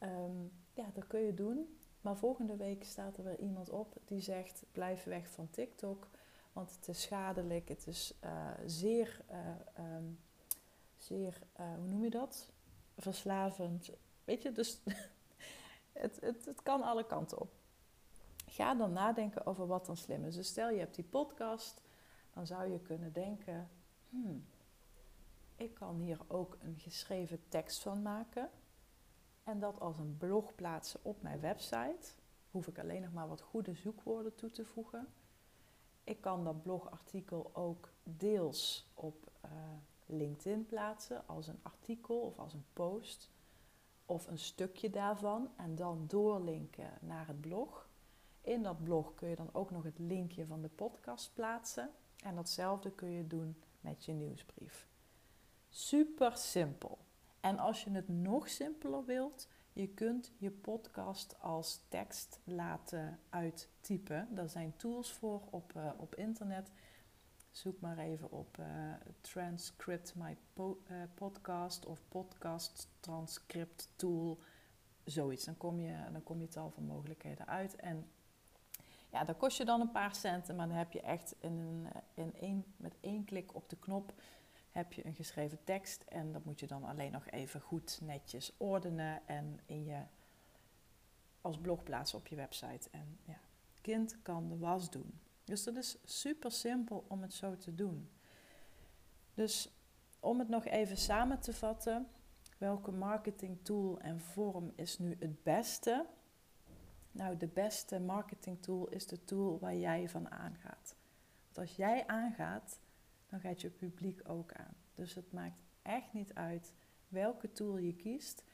Um, 0.00 0.52
ja, 0.72 0.90
dat 0.94 1.06
kun 1.06 1.20
je 1.20 1.34
doen. 1.34 1.78
Maar 2.00 2.16
volgende 2.16 2.56
week 2.56 2.84
staat 2.84 3.16
er 3.16 3.24
weer 3.24 3.38
iemand 3.38 3.70
op 3.70 3.96
die 4.04 4.20
zegt: 4.20 4.64
blijf 4.72 5.04
weg 5.04 5.28
van 5.28 5.50
TikTok, 5.50 6.08
want 6.52 6.74
het 6.74 6.88
is 6.88 7.02
schadelijk. 7.02 7.68
Het 7.68 7.86
is 7.86 8.14
uh, 8.24 8.50
zeer, 8.66 9.20
uh, 9.30 9.94
um, 9.96 10.18
zeer 10.96 11.38
hoe 11.56 11.86
noem 11.86 12.04
je 12.04 12.10
dat? 12.10 12.50
Verslavend. 12.96 13.90
Weet 14.24 14.42
je, 14.42 14.52
dus 14.52 14.80
het, 16.00 16.20
het, 16.20 16.44
het 16.44 16.62
kan 16.62 16.82
alle 16.82 17.06
kanten 17.06 17.40
op. 17.40 17.52
Ga 18.46 18.74
dan 18.74 18.92
nadenken 18.92 19.46
over 19.46 19.66
wat 19.66 19.86
dan 19.86 19.96
slim 19.96 20.24
is. 20.24 20.34
Dus 20.34 20.48
stel 20.48 20.70
je 20.70 20.78
hebt 20.78 20.94
die 20.94 21.04
podcast, 21.04 21.82
dan 22.34 22.46
zou 22.46 22.70
je 22.72 22.80
kunnen 22.80 23.12
denken: 23.12 23.68
hmm, 24.08 24.46
ik 25.56 25.74
kan 25.74 25.96
hier 25.96 26.18
ook 26.26 26.56
een 26.60 26.76
geschreven 26.78 27.40
tekst 27.48 27.82
van 27.82 28.02
maken. 28.02 28.50
En 29.44 29.58
dat 29.58 29.80
als 29.80 29.98
een 29.98 30.16
blog 30.16 30.54
plaatsen 30.54 31.00
op 31.02 31.22
mijn 31.22 31.40
website. 31.40 32.08
Hoef 32.50 32.66
ik 32.66 32.78
alleen 32.78 33.02
nog 33.02 33.12
maar 33.12 33.28
wat 33.28 33.40
goede 33.40 33.74
zoekwoorden 33.74 34.34
toe 34.34 34.50
te 34.50 34.64
voegen. 34.64 35.08
Ik 36.04 36.20
kan 36.20 36.44
dat 36.44 36.62
blogartikel 36.62 37.50
ook 37.52 37.88
deels 38.02 38.90
op 38.94 39.30
uh, 39.44 39.50
LinkedIn 40.06 40.66
plaatsen 40.66 41.26
als 41.26 41.46
een 41.46 41.60
artikel 41.62 42.20
of 42.20 42.38
als 42.38 42.54
een 42.54 42.66
post 42.72 43.30
of 44.08 44.26
een 44.26 44.38
stukje 44.38 44.90
daarvan 44.90 45.50
en 45.56 45.74
dan 45.74 46.04
doorlinken 46.06 46.90
naar 47.00 47.26
het 47.26 47.40
blog. 47.40 47.88
In 48.40 48.62
dat 48.62 48.84
blog 48.84 49.14
kun 49.14 49.28
je 49.28 49.36
dan 49.36 49.50
ook 49.52 49.70
nog 49.70 49.82
het 49.82 49.98
linkje 49.98 50.46
van 50.46 50.62
de 50.62 50.68
podcast 50.68 51.34
plaatsen. 51.34 51.90
En 52.24 52.34
datzelfde 52.34 52.90
kun 52.92 53.10
je 53.10 53.26
doen 53.26 53.62
met 53.80 54.04
je 54.04 54.12
nieuwsbrief. 54.12 54.88
Super 55.68 56.36
simpel. 56.36 56.98
En 57.40 57.58
als 57.58 57.84
je 57.84 57.90
het 57.90 58.08
nog 58.08 58.48
simpeler 58.48 59.04
wilt, 59.04 59.48
je 59.72 59.88
kunt 59.88 60.32
je 60.36 60.50
podcast 60.50 61.40
als 61.40 61.80
tekst 61.88 62.40
laten 62.44 63.20
uittypen. 63.28 64.28
Daar 64.30 64.48
zijn 64.48 64.76
tools 64.76 65.12
voor 65.12 65.42
op, 65.50 65.72
uh, 65.76 65.90
op 65.96 66.14
internet. 66.14 66.70
Zoek 67.58 67.80
maar 67.80 67.98
even 67.98 68.30
op 68.30 68.58
uh, 68.58 68.66
Transcript 69.20 70.14
My 70.14 70.36
uh, 70.56 70.74
Podcast 71.14 71.86
of 71.86 72.02
Podcast 72.08 72.88
Transcript 73.00 73.92
Tool. 73.96 74.38
Zoiets. 75.04 75.44
Dan 75.44 75.56
kom 75.56 75.80
je, 75.80 75.94
dan 76.12 76.22
kom 76.22 76.40
je 76.40 76.48
tal 76.48 76.70
van 76.70 76.84
mogelijkheden 76.84 77.46
uit. 77.46 77.76
En 77.76 78.10
ja, 79.10 79.24
dat 79.24 79.36
kost 79.36 79.56
je 79.56 79.64
dan 79.64 79.80
een 79.80 79.90
paar 79.90 80.14
centen, 80.14 80.56
maar 80.56 80.68
dan 80.68 80.76
heb 80.76 80.92
je 80.92 81.00
echt 81.00 81.34
in 81.38 81.58
een, 81.58 81.86
in 82.14 82.34
één, 82.34 82.64
met 82.76 82.96
één 83.00 83.24
klik 83.24 83.54
op 83.54 83.68
de 83.68 83.78
knop 83.78 84.12
heb 84.70 84.92
je 84.92 85.06
een 85.06 85.14
geschreven 85.14 85.64
tekst. 85.64 86.02
En 86.02 86.32
dat 86.32 86.44
moet 86.44 86.60
je 86.60 86.66
dan 86.66 86.84
alleen 86.84 87.12
nog 87.12 87.26
even 87.30 87.60
goed 87.60 87.98
netjes 88.02 88.52
ordenen 88.56 89.26
en 89.26 89.60
in 89.66 89.84
je, 89.84 90.02
als 91.40 91.58
blog 91.58 91.82
plaatsen 91.82 92.18
op 92.18 92.26
je 92.26 92.36
website. 92.36 92.88
En 92.90 93.18
ja, 93.24 93.40
kind 93.80 94.22
kan 94.22 94.48
de 94.48 94.58
was 94.58 94.90
doen. 94.90 95.20
Dus 95.48 95.64
dat 95.64 95.76
is 95.76 95.96
super 96.04 96.52
simpel 96.52 97.04
om 97.08 97.22
het 97.22 97.32
zo 97.32 97.56
te 97.56 97.74
doen. 97.74 98.10
Dus 99.34 99.70
om 100.20 100.38
het 100.38 100.48
nog 100.48 100.64
even 100.64 100.96
samen 100.96 101.40
te 101.40 101.52
vatten, 101.52 102.08
welke 102.58 102.90
marketing 102.90 103.58
tool 103.62 104.00
en 104.00 104.20
vorm 104.20 104.72
is 104.74 104.98
nu 104.98 105.16
het 105.18 105.42
beste? 105.42 106.06
Nou, 107.12 107.36
de 107.36 107.46
beste 107.46 108.00
marketing 108.00 108.62
tool 108.62 108.88
is 108.88 109.06
de 109.06 109.24
tool 109.24 109.58
waar 109.58 109.76
jij 109.76 110.08
van 110.08 110.30
aangaat. 110.30 110.96
Want 111.44 111.58
als 111.58 111.76
jij 111.76 112.06
aangaat, 112.06 112.80
dan 113.26 113.40
gaat 113.40 113.60
je 113.60 113.70
publiek 113.70 114.28
ook 114.28 114.52
aan. 114.52 114.76
Dus 114.94 115.14
het 115.14 115.32
maakt 115.32 115.62
echt 115.82 116.12
niet 116.12 116.34
uit 116.34 116.72
welke 117.08 117.52
tool 117.52 117.76
je 117.76 117.94
kiest. 117.94 118.44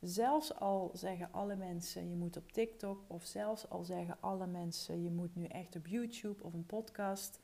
Zelfs 0.00 0.54
al 0.54 0.90
zeggen 0.94 1.32
alle 1.32 1.56
mensen 1.56 2.10
je 2.10 2.16
moet 2.16 2.36
op 2.36 2.52
TikTok, 2.52 3.04
of 3.06 3.24
zelfs 3.24 3.68
al 3.68 3.84
zeggen 3.84 4.16
alle 4.20 4.46
mensen 4.46 5.02
je 5.02 5.10
moet 5.10 5.36
nu 5.36 5.44
echt 5.44 5.76
op 5.76 5.86
YouTube 5.86 6.44
of 6.44 6.52
een 6.52 6.66
podcast, 6.66 7.40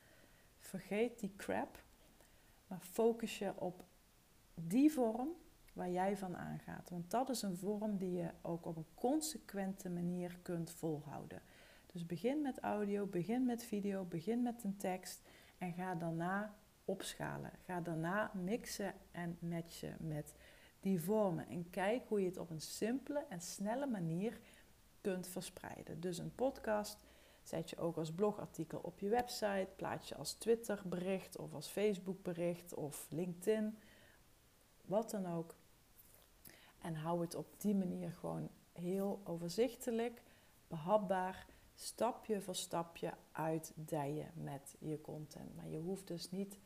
vergeet 0.59 1.19
die 1.19 1.33
crap, 1.35 1.83
maar 2.67 2.79
focus 2.79 3.37
je 3.37 3.53
op 3.59 3.83
die 4.53 4.91
vorm 4.91 5.29
waar 5.73 5.89
jij 5.89 6.17
van 6.17 6.37
aangaat. 6.37 6.89
Want 6.89 7.11
dat 7.11 7.29
is 7.29 7.41
een 7.41 7.57
vorm 7.57 7.97
die 7.97 8.11
je 8.11 8.29
ook 8.41 8.65
op 8.65 8.77
een 8.77 8.87
consequente 8.95 9.89
manier 9.89 10.37
kunt 10.41 10.71
volhouden. 10.71 11.41
Dus 11.93 12.05
begin 12.05 12.41
met 12.41 12.59
audio, 12.59 13.05
begin 13.05 13.45
met 13.45 13.63
video, 13.63 14.03
begin 14.03 14.41
met 14.41 14.63
een 14.63 14.77
tekst 14.77 15.21
en 15.57 15.73
ga 15.73 15.95
daarna 15.95 16.55
opschalen. 16.85 17.51
Ga 17.65 17.81
daarna 17.81 18.31
mixen 18.33 18.93
en 19.11 19.37
matchen 19.39 19.95
met 19.99 20.35
die 20.83 21.01
vormen. 21.01 21.47
En 21.47 21.69
kijk 21.69 22.07
hoe 22.07 22.19
je 22.19 22.25
het 22.25 22.37
op 22.37 22.49
een 22.49 22.61
simpele 22.61 23.25
en 23.29 23.41
snelle 23.41 23.85
manier 23.85 24.39
kunt 25.01 25.27
verspreiden. 25.27 25.99
Dus 25.99 26.17
een 26.17 26.35
podcast 26.35 26.97
zet 27.43 27.69
je 27.69 27.77
ook 27.77 27.97
als 27.97 28.11
blogartikel 28.11 28.79
op 28.79 28.99
je 28.99 29.09
website, 29.09 29.67
plaats 29.75 30.09
je 30.09 30.15
als 30.15 30.33
Twitter 30.33 30.81
bericht 30.85 31.37
of 31.37 31.53
als 31.53 31.67
Facebook 31.67 32.23
bericht 32.23 32.73
of 32.73 33.07
LinkedIn, 33.09 33.77
wat 34.85 35.09
dan 35.09 35.25
ook. 35.25 35.55
En 36.81 36.95
hou 36.95 37.21
het 37.21 37.35
op 37.35 37.47
die 37.57 37.75
manier 37.75 38.11
gewoon 38.11 38.49
heel 38.71 39.21
overzichtelijk, 39.23 40.21
behapbaar, 40.67 41.45
stapje 41.75 42.41
voor 42.41 42.55
stapje 42.55 43.13
uitdijen 43.31 44.31
met 44.33 44.75
je 44.79 45.01
content. 45.01 45.55
Maar 45.55 45.69
je 45.69 45.79
hoeft 45.79 46.07
dus 46.07 46.31
niet 46.31 46.57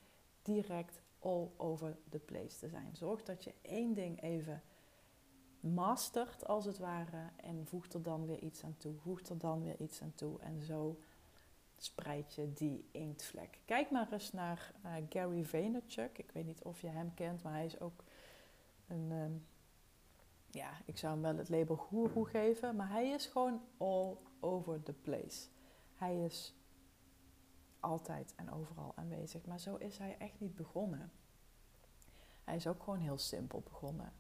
direct 0.42 1.02
all 1.20 1.52
over 1.58 1.98
the 2.10 2.20
place 2.20 2.58
te 2.58 2.70
zijn. 2.70 2.96
Zorg 2.96 3.24
dat 3.24 3.44
je 3.44 3.54
één 3.62 3.94
ding 3.94 4.22
even 4.22 4.64
mastert, 5.60 6.48
als 6.48 6.66
het 6.66 6.78
ware, 6.78 7.30
en 7.36 7.66
voegt 7.66 7.94
er 7.94 8.02
dan 8.02 8.26
weer 8.26 8.40
iets 8.40 8.64
aan 8.64 8.78
toe, 8.78 8.96
voegt 8.96 9.30
er 9.30 9.38
dan 9.38 9.64
weer 9.64 9.82
iets 9.82 10.02
aan 10.02 10.14
toe. 10.16 10.40
En 10.40 10.62
zo 10.62 11.00
spreid 11.78 12.34
je 12.34 12.54
die 12.54 12.86
inktvlek. 12.92 13.60
Kijk 13.66 13.92
maar 13.92 14.12
eens 14.12 14.32
naar 14.32 14.74
uh, 14.86 14.94
Gary 15.10 15.46
Vaynerchuk. 15.46 16.18
Ik 16.18 16.32
weet 16.32 16.46
niet 16.46 16.64
of 16.64 16.82
je 16.82 16.88
hem 16.88 17.14
kent, 17.14 17.44
maar 17.44 17.54
hij 17.54 17.66
is 17.66 17.80
ook 17.80 18.04
een, 18.88 19.12
ehm, 19.12 19.32
ja, 20.52 20.72
ik 20.86 20.98
zou 20.98 21.14
hem 21.14 21.22
wel 21.22 21.38
het 21.38 21.50
label 21.50 21.76
guru 21.76 22.26
geven, 22.26 22.76
maar 22.76 22.90
hij 22.90 23.10
is 23.10 23.26
gewoon 23.26 23.62
all 23.78 24.16
over 24.40 24.84
the 24.84 24.94
place. 24.94 25.48
Hij 25.96 26.24
is 26.24 26.54
altijd 27.80 28.36
en 28.36 28.52
overal 28.52 28.94
aanwezig. 28.96 29.46
Maar 29.46 29.60
zo 29.60 29.75
is 29.75 29.98
hij 29.98 30.17
echt 30.17 30.40
niet 30.40 30.56
begonnen. 30.56 31.12
Hij 32.44 32.56
is 32.56 32.67
ook 32.67 32.84
gewoon 32.84 33.00
heel 33.00 33.17
simpel 33.17 33.62
begonnen. 33.62 34.13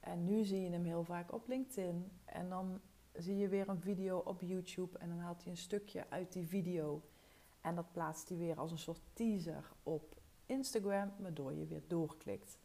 En 0.00 0.24
nu 0.24 0.44
zie 0.44 0.60
je 0.60 0.70
hem 0.70 0.84
heel 0.84 1.04
vaak 1.04 1.32
op 1.32 1.48
LinkedIn. 1.48 2.10
En 2.24 2.48
dan 2.48 2.80
zie 3.12 3.36
je 3.36 3.48
weer 3.48 3.68
een 3.68 3.80
video 3.80 4.18
op 4.18 4.40
YouTube. 4.40 4.98
En 4.98 5.08
dan 5.08 5.18
haalt 5.18 5.42
hij 5.42 5.50
een 5.52 5.58
stukje 5.58 6.10
uit 6.10 6.32
die 6.32 6.46
video. 6.46 7.02
En 7.60 7.74
dat 7.74 7.92
plaatst 7.92 8.28
hij 8.28 8.38
weer 8.38 8.58
als 8.58 8.70
een 8.70 8.78
soort 8.78 9.00
teaser 9.12 9.72
op 9.82 10.20
Instagram. 10.46 11.12
Waardoor 11.18 11.52
je 11.52 11.66
weer 11.66 11.82
doorklikt 11.86 12.58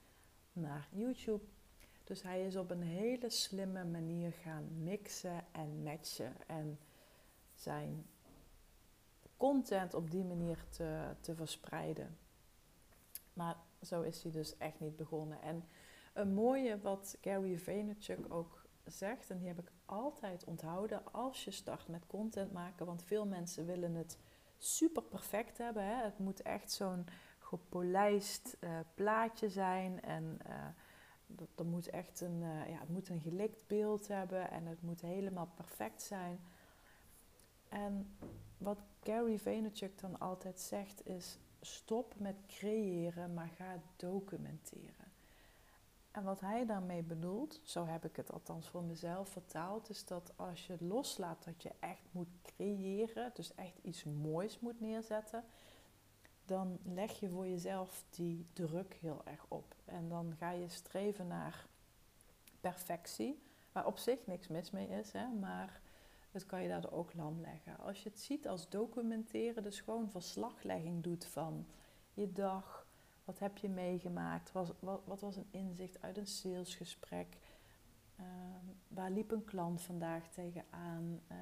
naar 0.53 0.87
YouTube. 0.91 1.43
Dus 2.03 2.21
hij 2.21 2.45
is 2.45 2.55
op 2.55 2.71
een 2.71 2.81
hele 2.81 3.29
slimme 3.29 3.85
manier 3.85 4.31
gaan 4.31 4.83
mixen 4.83 5.45
en 5.51 5.83
matchen. 5.83 6.47
En 6.47 6.79
zijn 7.53 8.05
content 9.43 9.93
op 9.93 10.11
die 10.11 10.23
manier 10.23 10.65
te, 10.69 11.15
te 11.19 11.35
verspreiden. 11.35 12.17
Maar 13.33 13.55
zo 13.81 14.01
is 14.01 14.23
hij 14.23 14.31
dus 14.31 14.57
echt 14.57 14.79
niet 14.79 14.95
begonnen. 14.95 15.41
En 15.41 15.63
een 16.13 16.33
mooie 16.33 16.81
wat 16.81 17.17
Gary 17.21 17.57
Vaynerchuk 17.57 18.33
ook 18.33 18.65
zegt, 18.85 19.29
en 19.29 19.37
die 19.37 19.47
heb 19.47 19.59
ik 19.59 19.71
altijd 19.85 20.43
onthouden 20.43 21.13
als 21.13 21.45
je 21.45 21.51
start 21.51 21.87
met 21.87 22.07
content 22.07 22.51
maken, 22.51 22.85
want 22.85 23.03
veel 23.03 23.25
mensen 23.25 23.65
willen 23.65 23.95
het 23.95 24.17
super 24.57 25.03
perfect 25.03 25.57
hebben. 25.57 25.83
Hè? 25.83 26.03
Het 26.03 26.19
moet 26.19 26.41
echt 26.41 26.71
zo'n 26.71 27.05
gepolijst 27.39 28.57
uh, 28.59 28.79
plaatje 28.93 29.49
zijn. 29.49 30.01
En 30.01 30.37
dat, 31.27 31.47
dat, 31.55 31.65
moet 31.65 31.89
echt 31.89 32.21
een, 32.21 32.39
ja, 32.39 32.79
het 32.79 32.89
moet 32.89 33.09
een 33.09 33.21
gelikt 33.21 33.67
beeld 33.67 34.07
hebben 34.07 34.51
en 34.51 34.65
het 34.65 34.81
moet 34.81 35.01
helemaal 35.01 35.51
perfect 35.55 36.01
zijn. 36.01 36.39
En 37.73 38.15
wat 38.57 38.79
Gary 39.03 39.39
Vaynerchuk 39.39 39.99
dan 39.99 40.19
altijd 40.19 40.59
zegt 40.59 41.07
is: 41.07 41.37
stop 41.61 42.13
met 42.17 42.35
creëren, 42.47 43.33
maar 43.33 43.49
ga 43.57 43.79
documenteren. 43.95 45.11
En 46.11 46.23
wat 46.23 46.39
hij 46.39 46.65
daarmee 46.65 47.03
bedoelt, 47.03 47.59
zo 47.63 47.85
heb 47.85 48.05
ik 48.05 48.15
het 48.15 48.31
althans 48.31 48.67
voor 48.69 48.83
mezelf 48.83 49.29
vertaald, 49.29 49.89
is 49.89 50.05
dat 50.05 50.33
als 50.35 50.67
je 50.67 50.75
loslaat 50.79 51.43
dat 51.43 51.63
je 51.63 51.71
echt 51.79 52.07
moet 52.11 52.27
creëren, 52.41 53.31
dus 53.33 53.55
echt 53.55 53.77
iets 53.81 54.03
moois 54.03 54.59
moet 54.59 54.79
neerzetten, 54.79 55.43
dan 56.45 56.79
leg 56.83 57.19
je 57.19 57.29
voor 57.29 57.47
jezelf 57.47 58.05
die 58.09 58.45
druk 58.53 58.93
heel 58.93 59.21
erg 59.25 59.45
op. 59.47 59.75
En 59.85 60.09
dan 60.09 60.35
ga 60.37 60.51
je 60.51 60.69
streven 60.69 61.27
naar 61.27 61.67
perfectie, 62.59 63.43
waar 63.71 63.85
op 63.85 63.97
zich 63.97 64.27
niks 64.27 64.47
mis 64.47 64.71
mee 64.71 64.87
is, 64.87 65.11
hè, 65.11 65.27
maar 65.27 65.81
het 66.33 66.45
kan 66.45 66.61
je 66.61 66.67
daardoor 66.67 66.91
ook 66.91 67.13
lam 67.13 67.41
leggen. 67.41 67.79
Als 67.79 68.03
je 68.03 68.09
het 68.09 68.19
ziet 68.19 68.47
als 68.47 68.69
documenteren, 68.69 69.63
dus 69.63 69.81
gewoon 69.81 70.09
verslaglegging 70.09 71.03
doet 71.03 71.25
van 71.25 71.65
je 72.13 72.31
dag, 72.31 72.85
wat 73.25 73.39
heb 73.39 73.57
je 73.57 73.69
meegemaakt, 73.69 74.51
wat, 74.51 74.73
wat, 74.79 75.19
was 75.21 75.35
een 75.35 75.47
inzicht 75.51 76.01
uit 76.01 76.17
een 76.17 76.27
salesgesprek, 76.27 77.37
uh, 78.19 78.25
waar 78.87 79.11
liep 79.11 79.31
een 79.31 79.43
klant 79.43 79.81
vandaag 79.81 80.29
tegenaan, 80.29 81.21
uh, 81.31 81.37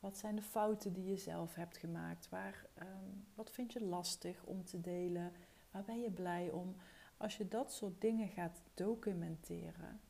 wat 0.00 0.18
zijn 0.18 0.36
de 0.36 0.42
fouten 0.42 0.92
die 0.92 1.04
je 1.04 1.16
zelf 1.16 1.54
hebt 1.54 1.76
gemaakt, 1.76 2.28
waar, 2.28 2.66
um, 2.78 3.26
wat 3.34 3.50
vind 3.50 3.72
je 3.72 3.84
lastig 3.84 4.44
om 4.44 4.64
te 4.64 4.80
delen, 4.80 5.32
waar 5.70 5.84
ben 5.84 6.00
je 6.00 6.10
blij 6.10 6.50
om. 6.50 6.76
Als 7.16 7.36
je 7.36 7.48
dat 7.48 7.72
soort 7.72 8.00
dingen 8.00 8.28
gaat 8.28 8.62
documenteren, 8.74 10.00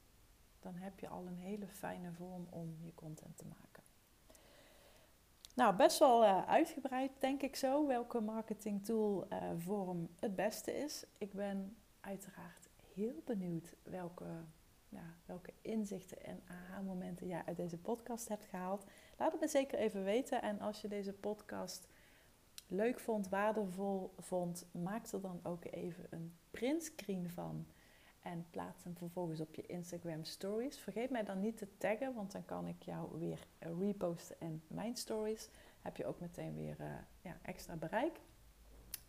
dan 0.60 0.74
heb 0.74 1.00
je 1.00 1.08
al 1.08 1.26
een 1.26 1.38
hele 1.38 1.68
fijne 1.68 2.12
vorm 2.12 2.46
om 2.50 2.76
je 2.82 2.94
content 2.94 3.36
te 3.36 3.44
maken. 3.46 3.65
Nou, 5.56 5.76
best 5.76 5.98
wel 5.98 6.24
uh, 6.24 6.46
uitgebreid 6.46 7.10
denk 7.18 7.42
ik 7.42 7.56
zo 7.56 7.86
welke 7.86 8.20
marketing 8.20 8.84
tool 8.84 9.26
uh, 9.32 9.38
vorm 9.56 10.08
het 10.20 10.34
beste 10.34 10.76
is. 10.76 11.04
Ik 11.18 11.32
ben 11.32 11.76
uiteraard 12.00 12.68
heel 12.94 13.22
benieuwd 13.24 13.74
welke, 13.82 14.24
welke 15.26 15.52
inzichten 15.62 16.24
en 16.24 16.42
aha-momenten 16.46 17.26
jij 17.26 17.42
uit 17.46 17.56
deze 17.56 17.78
podcast 17.78 18.28
hebt 18.28 18.44
gehaald. 18.44 18.84
Laat 19.18 19.32
het 19.32 19.40
me 19.40 19.48
zeker 19.48 19.78
even 19.78 20.04
weten. 20.04 20.42
En 20.42 20.60
als 20.60 20.80
je 20.80 20.88
deze 20.88 21.12
podcast 21.12 21.88
leuk 22.66 23.00
vond, 23.00 23.28
waardevol 23.28 24.14
vond, 24.18 24.66
maak 24.72 25.06
er 25.06 25.20
dan 25.20 25.40
ook 25.42 25.64
even 25.64 26.06
een 26.10 26.36
printscreen 26.50 27.30
van. 27.30 27.66
En 28.26 28.46
plaats 28.50 28.84
hem 28.84 28.96
vervolgens 28.96 29.40
op 29.40 29.54
je 29.54 29.66
Instagram 29.66 30.24
stories. 30.24 30.78
Vergeet 30.78 31.10
mij 31.10 31.24
dan 31.24 31.40
niet 31.40 31.56
te 31.56 31.68
taggen, 31.78 32.14
want 32.14 32.32
dan 32.32 32.44
kan 32.44 32.66
ik 32.66 32.82
jou 32.82 33.18
weer 33.18 33.46
reposten 33.58 34.36
in 34.38 34.62
mijn 34.66 34.96
stories. 34.96 35.48
Heb 35.82 35.96
je 35.96 36.06
ook 36.06 36.20
meteen 36.20 36.56
weer 36.56 36.76
uh, 36.80 36.86
ja, 37.20 37.38
extra 37.42 37.76
bereik. 37.76 38.20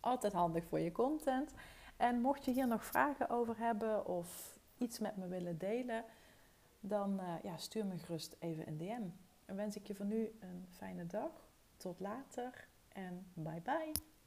Altijd 0.00 0.32
handig 0.32 0.64
voor 0.64 0.78
je 0.78 0.92
content. 0.92 1.54
En 1.96 2.20
mocht 2.20 2.44
je 2.44 2.50
hier 2.50 2.66
nog 2.66 2.84
vragen 2.84 3.28
over 3.30 3.58
hebben 3.58 4.06
of 4.06 4.58
iets 4.76 4.98
met 4.98 5.16
me 5.16 5.28
willen 5.28 5.58
delen, 5.58 6.04
dan 6.80 7.20
uh, 7.20 7.34
ja, 7.42 7.56
stuur 7.56 7.86
me 7.86 7.98
gerust 7.98 8.36
even 8.38 8.68
een 8.68 8.78
DM. 8.78 9.08
En 9.44 9.56
wens 9.56 9.76
ik 9.76 9.86
je 9.86 9.94
voor 9.94 10.06
nu 10.06 10.36
een 10.40 10.66
fijne 10.70 11.06
dag. 11.06 11.48
Tot 11.76 12.00
later 12.00 12.68
en 12.88 13.26
bye 13.34 13.60
bye. 13.60 14.17